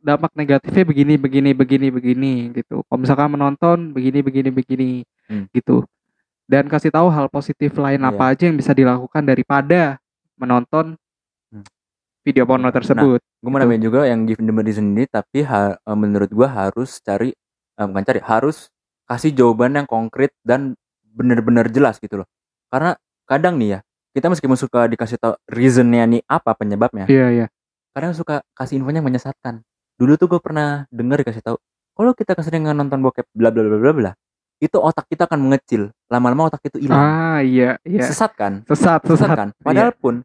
[0.00, 2.80] dampak negatifnya begini begini begini begini gitu.
[2.82, 4.90] Kalau misalkan menonton begini begini begini
[5.28, 5.46] Hmm.
[5.52, 5.86] gitu.
[6.50, 8.10] Dan kasih tahu hal positif lain Iya.
[8.10, 10.00] apa aja yang bisa dilakukan daripada
[10.34, 10.98] menonton
[11.52, 11.62] Hmm.
[12.24, 13.20] video porno tersebut.
[13.20, 13.62] gue mau Gitu.
[13.62, 17.34] nambahin juga yang give the reason ini tapi ha- eh, menurut gue harus cari
[17.72, 18.71] eh, bukan cari harus
[19.12, 20.72] kasih jawaban yang konkret dan
[21.12, 22.28] benar-benar jelas gitu loh.
[22.72, 22.96] Karena
[23.28, 23.80] kadang nih ya
[24.16, 27.46] kita meskipun suka dikasih tahu reasonnya nih apa penyebabnya Iya iya.
[27.92, 29.60] kadang suka kasih infonya yang menyesatkan.
[30.00, 31.56] Dulu tuh gue pernah denger dikasih tahu
[31.92, 34.12] kalau kita keseringan nonton bokep bla bla bla bla bla
[34.64, 35.92] itu otak kita akan mengecil.
[36.08, 36.96] Lama-lama otak itu hilang.
[36.96, 38.00] Ah iya iya.
[38.00, 38.64] sesat kan?
[38.64, 39.36] Sesat sesat sesat.
[39.36, 39.48] kan?
[39.60, 40.24] Padahal pun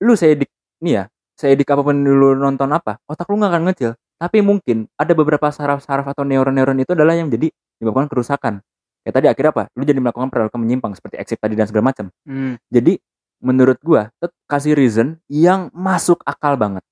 [0.00, 0.50] lu saya dik
[0.82, 1.04] nih ya
[1.38, 5.14] saya dik apa pun lu nonton apa otak lu nggak akan ngecil tapi mungkin ada
[5.14, 7.50] beberapa saraf-saraf atau neuron-neuron itu adalah yang jadi
[7.82, 8.62] menyebabkan kerusakan.
[9.02, 9.64] Ya tadi akhirnya apa?
[9.74, 12.06] Lu jadi melakukan perilaku menyimpang seperti exit tadi dan segala macam.
[12.22, 12.54] Hmm.
[12.70, 13.02] jadi
[13.42, 14.14] menurut gua
[14.46, 16.86] kasih reason yang masuk akal banget.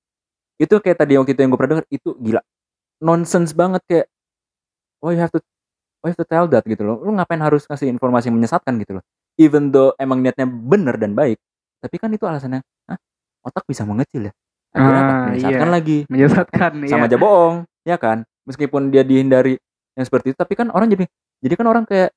[0.59, 2.43] Itu kayak tadi waktu itu yang gue pernah denger itu gila.
[2.99, 4.07] Nonsense banget kayak
[4.99, 5.39] why you have to
[6.03, 6.99] why you have to tell that gitu loh.
[6.99, 9.03] Lu ngapain harus kasih informasi yang menyesatkan gitu loh?
[9.39, 11.39] Even though emang niatnya bener dan baik
[11.81, 12.97] tapi kan itu alasannya Hah?
[13.41, 14.33] otak bisa mengecil ya?
[14.71, 15.11] Akhirnya apa?
[15.11, 15.73] Ah, menyesatkan iya.
[15.73, 15.97] lagi.
[16.07, 17.09] Menyesatkan sama iya.
[17.09, 18.17] aja bohong ya kan?
[18.45, 19.57] Meskipun dia dihindari
[20.01, 21.05] yang seperti itu tapi kan orang jadi
[21.45, 22.09] jadi kan orang kayak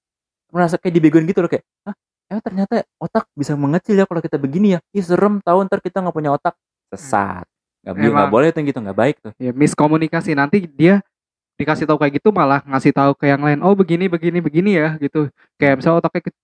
[0.49, 1.95] merasa kayak dibegoin gitu loh kayak ah
[2.33, 6.01] emang ternyata otak bisa mengecil ya kalau kita begini ya ih serem tahu ntar kita
[6.01, 6.57] nggak punya otak
[6.89, 7.45] sesat
[7.85, 8.33] nggak Emang.
[8.33, 11.05] boleh tuh gitu nggak baik tuh Ya, miskomunikasi nanti dia
[11.55, 13.63] dikasih tahu kayak gitu malah ngasih tahu ke yang lain.
[13.63, 15.31] Oh, begini begini begini ya gitu.
[15.55, 16.35] Kayak misalnya otaknya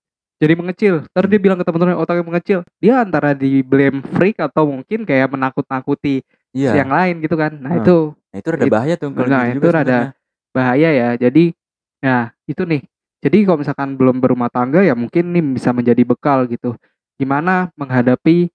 [0.40, 0.94] jadi mengecil.
[1.10, 2.58] Ntar dia bilang ke teman-teman otaknya mengecil.
[2.78, 6.22] Dia antara di blame freak atau mungkin kayak menakut-nakuti
[6.54, 7.52] iya yang lain gitu kan.
[7.58, 7.82] Nah, Hmm.
[7.82, 7.96] itu
[8.30, 10.19] nah itu rada bahaya tuh kalau nah, gitu itu juga rada sebenarnya.
[10.50, 11.08] Bahaya ya.
[11.16, 11.54] Jadi
[12.02, 12.82] nah, itu nih.
[13.20, 16.76] Jadi kalau misalkan belum berumah tangga ya mungkin nih bisa menjadi bekal gitu.
[17.20, 18.48] Gimana menghadapi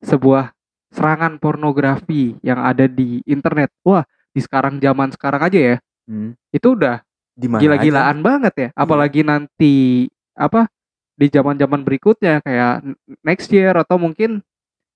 [0.00, 0.56] sebuah
[0.88, 3.68] serangan pornografi yang ada di internet.
[3.84, 5.76] Wah, di sekarang zaman sekarang aja ya.
[6.08, 6.32] Hmm.
[6.48, 7.04] Itu udah
[7.36, 8.68] gila-gilaan banget ya.
[8.72, 10.72] Apalagi nanti apa
[11.18, 12.86] di zaman-zaman berikutnya kayak
[13.26, 14.40] next year atau mungkin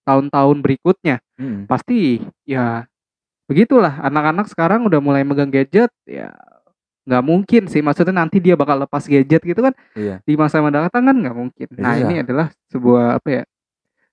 [0.09, 1.20] tahun-tahun berikutnya.
[1.43, 1.66] Hmm.
[1.66, 2.86] pasti ya
[3.45, 6.32] begitulah anak-anak sekarang udah mulai megang gadget ya
[7.03, 11.03] nggak mungkin sih maksudnya nanti dia bakal lepas gadget gitu kan iya di masa mendatang
[11.03, 12.05] kan nggak mungkin nah Iya.
[12.05, 13.43] ini adalah sebuah apa ya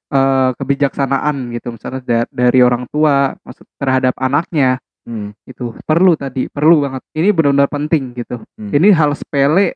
[0.10, 5.34] eh, kebijaksanaan gitu misalnya da- dari orang tua maksud terhadap anaknya Hmm.
[5.42, 8.70] itu perlu tadi perlu banget ini benar-benar penting gitu Hmm.
[8.70, 9.74] ini hal sepele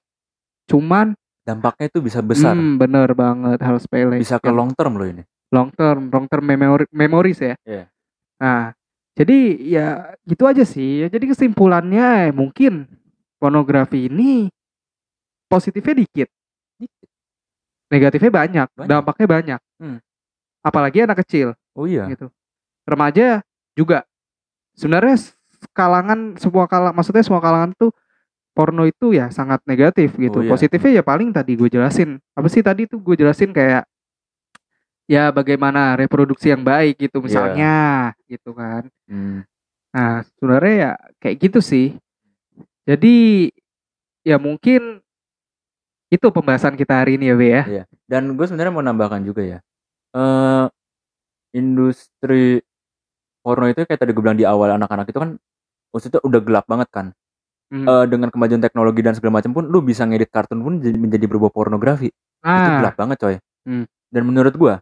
[0.66, 5.04] cuman dampaknya itu bisa besar hmm, bener banget hal sepele bisa ke long term loh
[5.04, 7.86] ini long term long term memory memories ya Iya.
[8.38, 8.74] nah
[9.14, 9.88] jadi ya
[10.26, 11.06] gitu aja sih.
[11.06, 12.90] Ya jadi kesimpulannya mungkin
[13.38, 14.50] pornografi ini
[15.46, 16.30] positifnya dikit.
[17.94, 18.90] Negatifnya banyak, Banyak.
[18.90, 19.62] dampaknya banyak.
[19.78, 20.00] Hmm.
[20.64, 21.54] apalagi anak kecil.
[21.76, 22.08] Oh iya.
[22.10, 22.32] Gitu.
[22.88, 23.44] Remaja
[23.78, 24.08] juga.
[24.74, 25.20] Sebenarnya
[25.76, 27.92] kalangan semua kalangan maksudnya semua kalangan tuh
[28.56, 30.40] porno itu ya sangat negatif gitu.
[30.40, 30.50] Oh, iya.
[30.56, 32.18] positifnya ya paling tadi gue jelasin.
[32.34, 33.86] Apa sih tadi tuh gue jelasin kayak
[35.06, 37.26] ya bagaimana reproduksi yang baik gitu Iya.
[37.26, 37.76] misalnya
[38.26, 39.44] gitu kan Hmm.
[39.92, 41.88] nah sebenarnya ya kayak gitu sih
[42.84, 43.50] jadi
[44.24, 45.04] ya mungkin
[46.08, 47.84] itu pembahasan kita hari ini ya Be ya Iya.
[48.06, 49.60] Dan gue sebenarnya mau nambahkan juga ya.
[50.14, 50.66] eh
[51.52, 52.62] industri
[53.42, 55.36] porno itu kayak tadi gue bilang di awal anak-anak itu kan
[55.90, 57.08] maksudnya udah gelap banget kan.
[57.70, 57.86] Hmm.
[57.90, 61.26] Eh, dengan kemajuan teknologi dan segala macam pun lu bisa ngedit kartun pun jadi- menjadi
[61.26, 62.10] berubah pornografi.
[62.10, 63.36] Itu ah gelap banget coy.
[63.66, 63.86] Hmm.
[64.10, 64.78] Dan menurut gua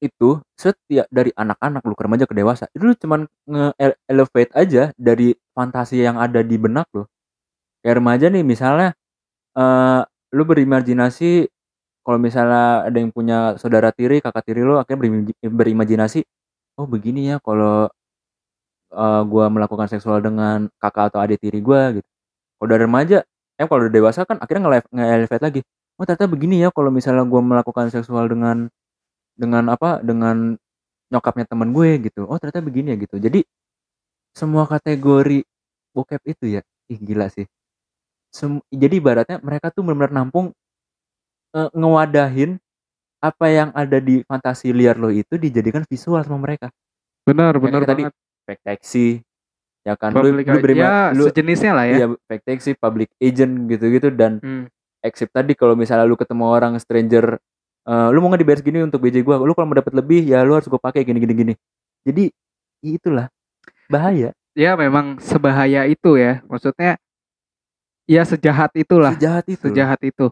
[0.00, 5.36] itu setiap dari anak-anak lu ke remaja ke dewasa itu lu cuman nge-elevate aja dari
[5.56, 7.04] fantasi yang ada di benak lu.
[7.84, 8.88] Kayak remaja nih misalnya
[9.58, 10.02] eh
[10.36, 11.48] lu berimajinasi
[12.06, 16.24] kalau misalnya ada yang punya saudara tiri, kakak tiri lu akhirnya berim- berimajinasi
[16.80, 17.88] oh begini ya kalau
[18.94, 22.06] eh, gua melakukan seksual dengan kakak atau adik tiri gua gitu.
[22.58, 23.18] Kalau udah remaja,
[23.60, 25.60] eh kalau udah dewasa kan akhirnya nge- nge-elevate lagi.
[26.00, 28.68] Oh ternyata begini ya kalau misalnya gua melakukan seksual dengan
[29.40, 30.54] dengan apa dengan
[31.08, 32.28] nyokapnya teman gue gitu.
[32.28, 33.16] Oh ternyata begini ya gitu.
[33.16, 33.40] Jadi
[34.36, 35.42] semua kategori
[35.96, 36.62] bokep itu ya,
[36.92, 37.48] ih gila sih.
[38.30, 40.54] Sem- jadi ibaratnya mereka tuh benar-benar nampung
[41.56, 42.60] eh, ngewadahin
[43.20, 46.70] apa yang ada di fantasi liar lo itu dijadikan visual sama mereka.
[47.26, 48.02] benar Kayak benar tadi,
[48.48, 49.08] Fake taxi,
[49.84, 50.16] ya kan?
[50.16, 54.08] Lu, Public lu berima, ya lu, sejenisnya lah ya iya fake taxi, public agent gitu-gitu
[54.14, 54.66] dan Hmm.
[55.04, 57.36] exit tadi kalau misalnya lu ketemu orang stranger
[57.86, 59.40] eh, lu mau nggak dibayar segini untuk BJ gua?
[59.40, 61.54] Lu kalau mau dapat lebih ya lu harus gua pakai gini gini gini.
[62.04, 62.32] Jadi
[62.84, 63.28] itulah.
[63.88, 64.32] Bahaya.
[64.56, 66.42] Ya memang sebahaya itu ya.
[66.50, 66.98] Maksudnya
[68.04, 69.14] ya sejahat itulah.
[69.14, 69.64] Sejahat itu.
[69.70, 70.26] Sejahat itu.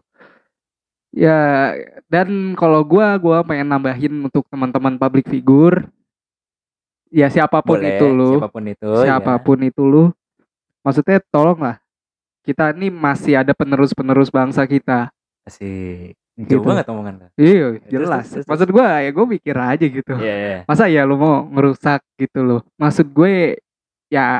[1.09, 1.73] Ya
[2.05, 5.87] dan kalau gua gua pengen nambahin untuk teman-teman public figure.
[7.09, 8.37] Ya siapa pun Boleh, itu lu.
[8.37, 9.05] siapa pun itu ya.
[9.09, 10.03] siapa pun itu lu.
[10.85, 11.81] Maksudnya tolonglah.
[12.45, 15.09] Kita ini masih ada penerus-penerus bangsa kita.
[15.41, 16.18] Asik.
[16.39, 16.55] Gitu.
[16.55, 17.27] Jauh banget omongan lu.
[17.35, 18.45] iya terus, jelas terus, terus.
[18.47, 20.57] maksud gua ya gue mikir aja gitu Iya, iya.
[20.63, 23.59] masa ya lu mau ngerusak gitu loh maksud gue
[24.07, 24.39] ya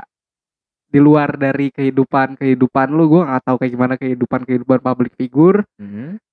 [0.88, 5.68] di luar dari kehidupan kehidupan lu gue nggak tahu kayak gimana kehidupan kehidupan public figure
[5.76, 6.24] Mhm.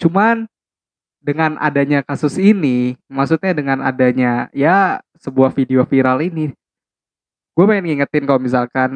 [0.00, 0.48] cuman
[1.20, 6.48] dengan adanya kasus ini maksudnya dengan adanya ya sebuah video viral ini
[7.52, 8.90] gue pengen ngingetin kalau misalkan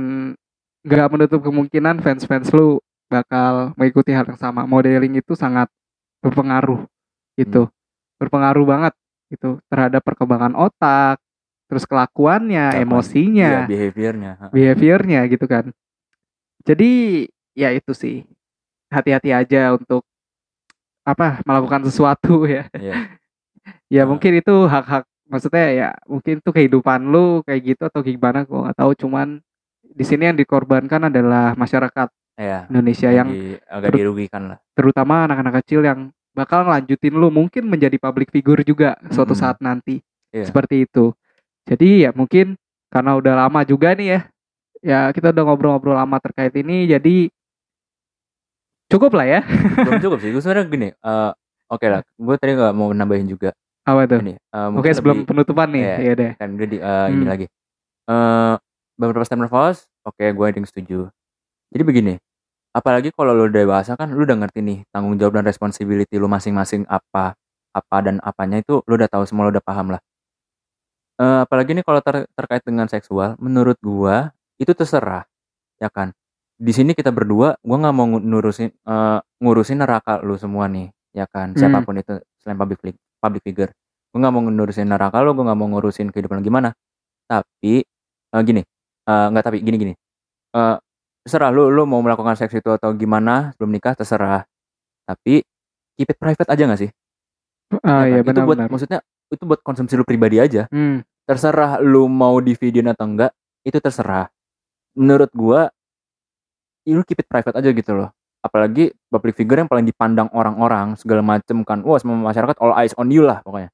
[0.80, 5.68] nggak menutup kemungkinan fans-fans lu bakal mengikuti hal yang sama modeling itu sangat
[6.24, 6.80] berpengaruh
[7.36, 7.68] gitu
[8.16, 8.94] berpengaruh banget
[9.28, 11.20] gitu terhadap perkembangan otak
[11.68, 12.80] terus kelakuannya Apa?
[12.80, 14.30] emosinya Iya, behaviornya.
[14.40, 14.46] ha.
[14.48, 15.68] behaviornya gitu kan
[16.64, 16.90] jadi
[17.52, 18.24] ya itu sih
[18.88, 20.02] hati-hati aja untuk
[21.04, 22.94] apa melakukan sesuatu ya Iya.
[23.92, 24.08] ya Ah.
[24.08, 28.78] mungkin itu hak-hak maksudnya ya mungkin itu kehidupan lu kayak gitu atau gimana gua nggak
[28.80, 29.40] tahu cuman
[29.84, 32.66] di sini yang dikorbankan adalah masyarakat Iya.
[32.66, 34.58] Indonesia yang Di- agak terus- dirugikan lah.
[34.74, 35.98] terutama anak-anak kecil yang
[36.32, 39.42] bakal ngelanjutin lu mungkin menjadi public figure juga suatu Mm-mm.
[39.44, 40.50] saat nanti Iya.
[40.50, 41.14] seperti itu
[41.62, 42.58] jadi ya mungkin
[42.90, 44.20] karena udah lama juga nih ya
[44.82, 47.30] ya kita udah ngobrol-ngobrol lama terkait ini jadi
[48.86, 49.40] cukup lah ya
[49.78, 50.30] Belum cukup sih.
[50.30, 50.88] Gue sebenarnya gini.
[50.92, 51.30] eh,
[51.64, 52.04] Oke lah.
[52.14, 53.50] Gue tadi nggak mau nambahin juga
[53.84, 54.34] apa tuh ini.
[54.36, 55.96] eh, oke sebelum lebih- penutupan nih Iya.
[55.98, 57.26] ya deh kan udah di ini Hmm.
[57.26, 57.46] lagi.
[58.04, 58.54] Eh
[58.94, 61.08] beberapa statement false, oke gue yang setuju.
[61.72, 62.14] Jadi begini,
[62.74, 66.84] apalagi kalau lu dewasa kan lu udah ngerti nih tanggung jawab dan responsibility lu masing-masing
[66.90, 67.38] apa
[67.74, 70.00] apa dan apanya itu lu udah tahu semua lu udah paham lah.
[71.14, 75.22] Eh apalagi nih kalau ter- terkait dengan seksual, menurut gua itu terserah,
[75.78, 76.10] ya kan.
[76.58, 80.90] Di sini kita berdua, gua nggak mau ngu- nurusin eh, ngurusin neraka lu semua nih,
[81.14, 81.54] ya kan.
[81.54, 81.58] Hmm.
[81.58, 82.78] Siapa pun itu selain public
[83.22, 83.70] public figure,
[84.10, 86.70] gua nggak mau ngurusin neraka lu, gua nggak mau ngurusin kehidupan lu gimana.
[87.30, 87.82] Tapi
[88.34, 88.62] eh, gini,
[89.06, 89.94] nggak tapi gini gini.
[90.54, 90.76] Eh,
[91.24, 94.44] terserah lu lu mau melakukan seks itu atau gimana sebelum nikah terserah.
[95.08, 95.40] Tapi
[95.96, 96.90] keep it private aja nggak sih?
[97.82, 98.36] ah Ya ya kan?
[98.36, 99.00] itu buat benar-benar maksudnya
[99.32, 101.02] itu buat konsumsi lu pribadi aja hmm.
[101.26, 103.32] terserah lu mau di video atau enggak
[103.64, 104.28] itu terserah
[104.94, 105.72] menurut gua
[106.84, 108.12] ya lu keep it private aja gitu loh
[108.44, 112.92] apalagi public figure yang paling dipandang orang-orang segala macem kan wah semua masyarakat all eyes
[113.00, 113.72] on you lah pokoknya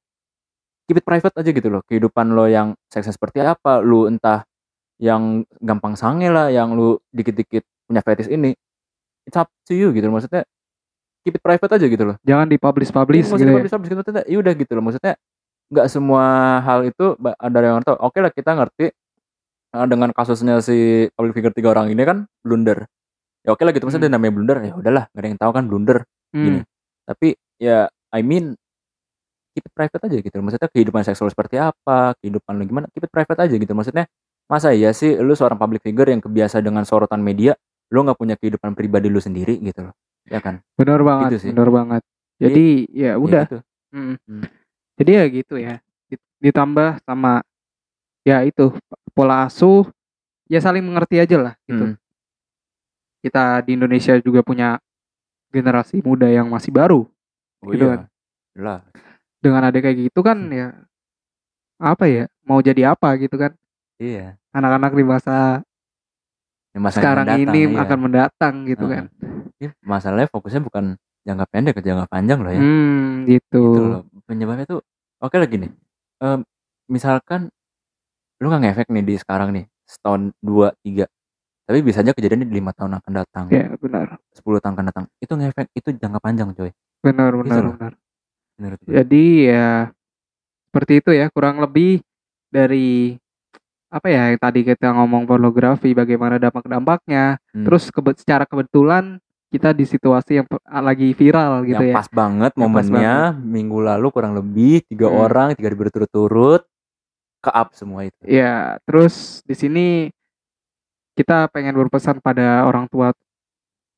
[0.87, 4.47] keep it private aja gitu loh kehidupan lo yang seksnya seperti apa lu entah
[5.01, 8.53] yang gampang sange lah yang lu dikit-dikit punya fetish ini
[9.25, 10.21] it's up to you gitu loh.
[10.21, 10.45] Maksudnya
[11.25, 12.15] keep it private aja gitu loh.
[12.21, 13.55] Jangan dipublish publish Iya, gitu ya.
[13.57, 14.83] publish, publish gitu ya udah gitu loh.
[14.85, 15.13] Maksudnya
[15.71, 16.23] nggak semua
[16.61, 17.05] hal itu
[17.39, 17.97] ada yang tahu.
[17.97, 18.85] Oke lah kita ngerti
[19.71, 22.85] eh, dengan kasusnya si public figure tiga orang ini kan blunder.
[23.41, 24.21] Ya oke lah gitu maksudnya Hmm.
[24.21, 25.97] namanya blunder ya udahlah nggak ada yang tahu kan blunder.
[26.31, 26.45] Hmm.
[26.45, 26.59] gini.
[27.01, 28.55] tapi ya I mean
[29.51, 33.11] keep it private aja gitu maksudnya kehidupan seksual seperti apa kehidupan lu gimana keep it
[33.11, 33.73] private aja gitu.
[33.73, 34.05] Maksudnya
[34.51, 37.55] masa iya sih lu seorang public figure yang kebiasa dengan sorotan media
[37.87, 39.95] lu nggak punya kehidupan pribadi lu sendiri gitu loh
[40.27, 41.49] ya kan benar banget Gitu sih.
[41.55, 42.01] benar banget
[42.35, 43.59] jadi ya Ya udah gitu.
[43.91, 44.15] Hmm.
[44.23, 44.43] Hmm.
[44.97, 45.75] Jadi ya gitu ya.
[46.07, 47.43] Dit- Ditambah sama
[48.23, 48.73] ya itu
[49.11, 49.85] pola asuh
[50.45, 51.93] ya saling mengerti aja lah gitu.
[51.93, 51.95] Hmm.
[53.21, 54.81] Kita di Indonesia juga punya
[55.49, 57.05] generasi muda yang masih baru.
[57.61, 57.93] Oh Gitu iya.
[57.93, 58.01] kan.
[58.57, 58.79] Lah.
[59.37, 60.49] Dengan ada kayak gitu kan Hmm.
[60.51, 60.67] ya
[61.77, 62.25] apa ya?
[62.41, 63.53] Mau jadi apa gitu kan?
[63.97, 64.33] Iya.
[64.51, 65.37] Anak-anak di masa
[66.71, 67.79] Yang masa sekarang mendatang, ini iya.
[67.83, 69.05] akan mendatang gitu kan.
[69.59, 70.95] Iya, masalahnya fokusnya bukan
[71.27, 72.59] jangka pendek ke jangka panjang loh ya.
[72.63, 73.63] Hmm, gitu.
[73.75, 74.01] Gitu loh.
[74.23, 74.79] Penyebabnya tuh
[75.19, 75.67] oke lah gini.
[76.23, 76.39] Em,
[76.87, 77.51] misalkan
[78.39, 81.05] lu nggak ngefek nih di sekarang nih setahun dua tiga
[81.61, 84.17] tapi bisa aja kejadian di lima tahun akan datang Ya, benar.
[84.33, 86.73] 10 tahun akan datang itu ngefek itu jangka panjang coy
[87.05, 87.73] Benar, Gitu benar, loh.
[87.77, 87.93] benar.
[88.57, 89.93] menurut gue Jadi ya
[90.67, 92.01] seperti itu ya kurang lebih
[92.49, 93.13] dari
[93.91, 97.67] apa ya yang tadi kita ngomong pornografi bagaimana dampak-dampaknya Hmm.
[97.67, 99.19] terus kebe- secara kebetulan
[99.51, 103.77] kita di situasi yang lagi viral gitu yang ya pas banget Yang pas momennya minggu
[103.83, 105.19] lalu kurang lebih tiga Hmm.
[105.21, 106.63] orang tiga berturut-turut
[107.37, 109.87] ke up semua itu ya terus di sini
[111.11, 113.11] kita pengen berpesan pada orang tua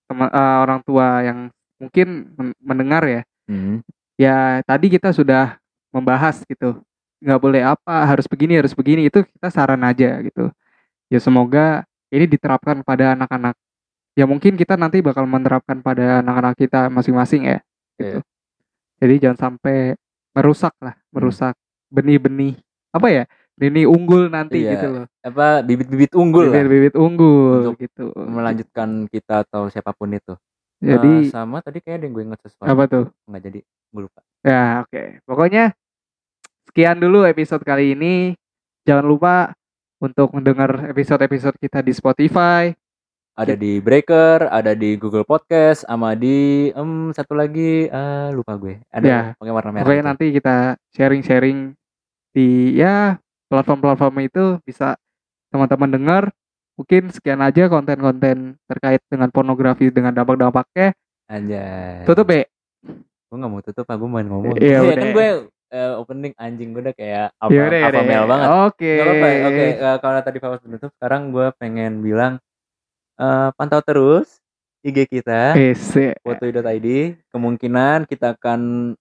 [0.09, 1.39] teman eh, orang tua yang
[1.77, 3.85] mungkin men- mendengar ya Hmm.
[4.15, 5.61] ya tadi kita sudah
[5.93, 6.81] membahas gitu
[7.23, 10.51] nggak boleh apa harus begini harus begini itu kita saran aja gitu
[11.07, 13.55] ya semoga ini diterapkan pada anak-anak
[14.13, 17.57] ya mungkin kita nanti bakal menerapkan pada anak-anak kita masing-masing ya
[17.97, 18.19] gitu.
[18.19, 18.31] Iya.
[19.01, 19.97] Jadi jangan sampai
[20.31, 21.53] merusak lah, merusak
[21.89, 22.55] benih-benih
[22.89, 23.23] apa ya?
[23.53, 25.05] Benih unggul nanti Iya, gitu loh.
[25.21, 28.09] apa bibit-bibit unggul Bibit-bibit unggul Untuk gitu.
[28.17, 30.33] melanjutkan kita atau siapa pun itu.
[30.79, 32.65] Jadi Eh, sama tadi kayak ada yang gue inget sesuatu.
[32.65, 33.05] apa tuh?
[33.29, 34.21] Nggak jadi, gue lupa.
[34.41, 35.01] Ya, oke.
[35.23, 35.63] Pokoknya
[36.73, 38.33] sekian dulu episode kali ini.
[38.81, 39.53] Jangan lupa
[40.01, 42.73] untuk mendengar episode-episode kita di Spotify.
[43.37, 48.81] Ada di Breaker, ada di Google Podcast, sama di em satu lagi eh, lupa gue.
[48.89, 49.85] Ada Ya, pakai warna merah.
[49.85, 50.01] Itu.
[50.01, 51.77] nanti kita sharing-sharing
[52.33, 53.21] di ya
[53.53, 54.97] platform-platform itu bisa
[55.53, 56.23] teman-teman dengar.
[56.73, 60.97] Mungkin sekian aja konten-konten terkait dengan pornografi dengan dampak-dampaknya.
[61.29, 62.01] Anjay.
[62.09, 62.49] Tutup ya.
[63.29, 64.57] Gue nggak mau tutup, aku mau ngomong.
[64.57, 65.13] Iya, kan udah.
[65.13, 65.29] gue
[65.73, 68.03] eh, opening anjing gue udah kayak apa Yaudah, apa yaudah.
[68.05, 68.47] mel banget.
[68.69, 68.93] Oke.
[69.43, 72.37] Oke, eh, kalau tadi Fawas menutup, sekarang gue pengen bilang
[73.17, 74.37] eh, pantau terus
[74.81, 75.57] IG kita
[76.21, 76.87] foto.id.
[77.27, 78.93] Kemungkinan kita akan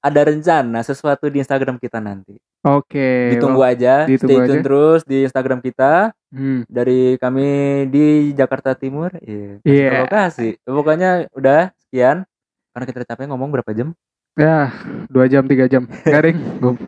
[0.00, 2.36] ada rencana sesuatu di Instagram kita nanti.
[2.60, 3.32] Oke.
[3.36, 4.64] Ditunggu aja, ditunggu stay tune aja.
[4.64, 6.66] terus di Instagram kita Hmm.
[6.66, 7.46] dari kami
[7.88, 9.14] di Jakarta Timur.
[9.22, 9.62] Iya.
[9.62, 9.86] kasih Iya.
[9.86, 10.48] tahu Lokasi.
[10.66, 12.26] Pokoknya udah sekian.
[12.74, 13.94] Karena kita capek ngomong berapa jam?
[14.34, 14.74] Ya,
[15.06, 16.38] dua jam tiga jam garing.
[16.58, 16.82] Oke.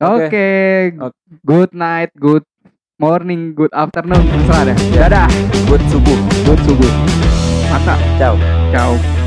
[0.00, 0.48] Oke.
[0.98, 1.16] Oke.
[1.44, 2.48] Good night, good
[2.96, 4.24] morning, good afternoon.
[4.24, 4.76] Terserah deh.
[4.96, 5.06] Ya.
[5.06, 5.28] Dadah.
[5.68, 6.18] Buat subuh.
[6.48, 6.92] Good subuh.
[7.68, 8.00] Mantap.
[8.16, 8.34] Ciao.
[8.72, 9.21] Ciao.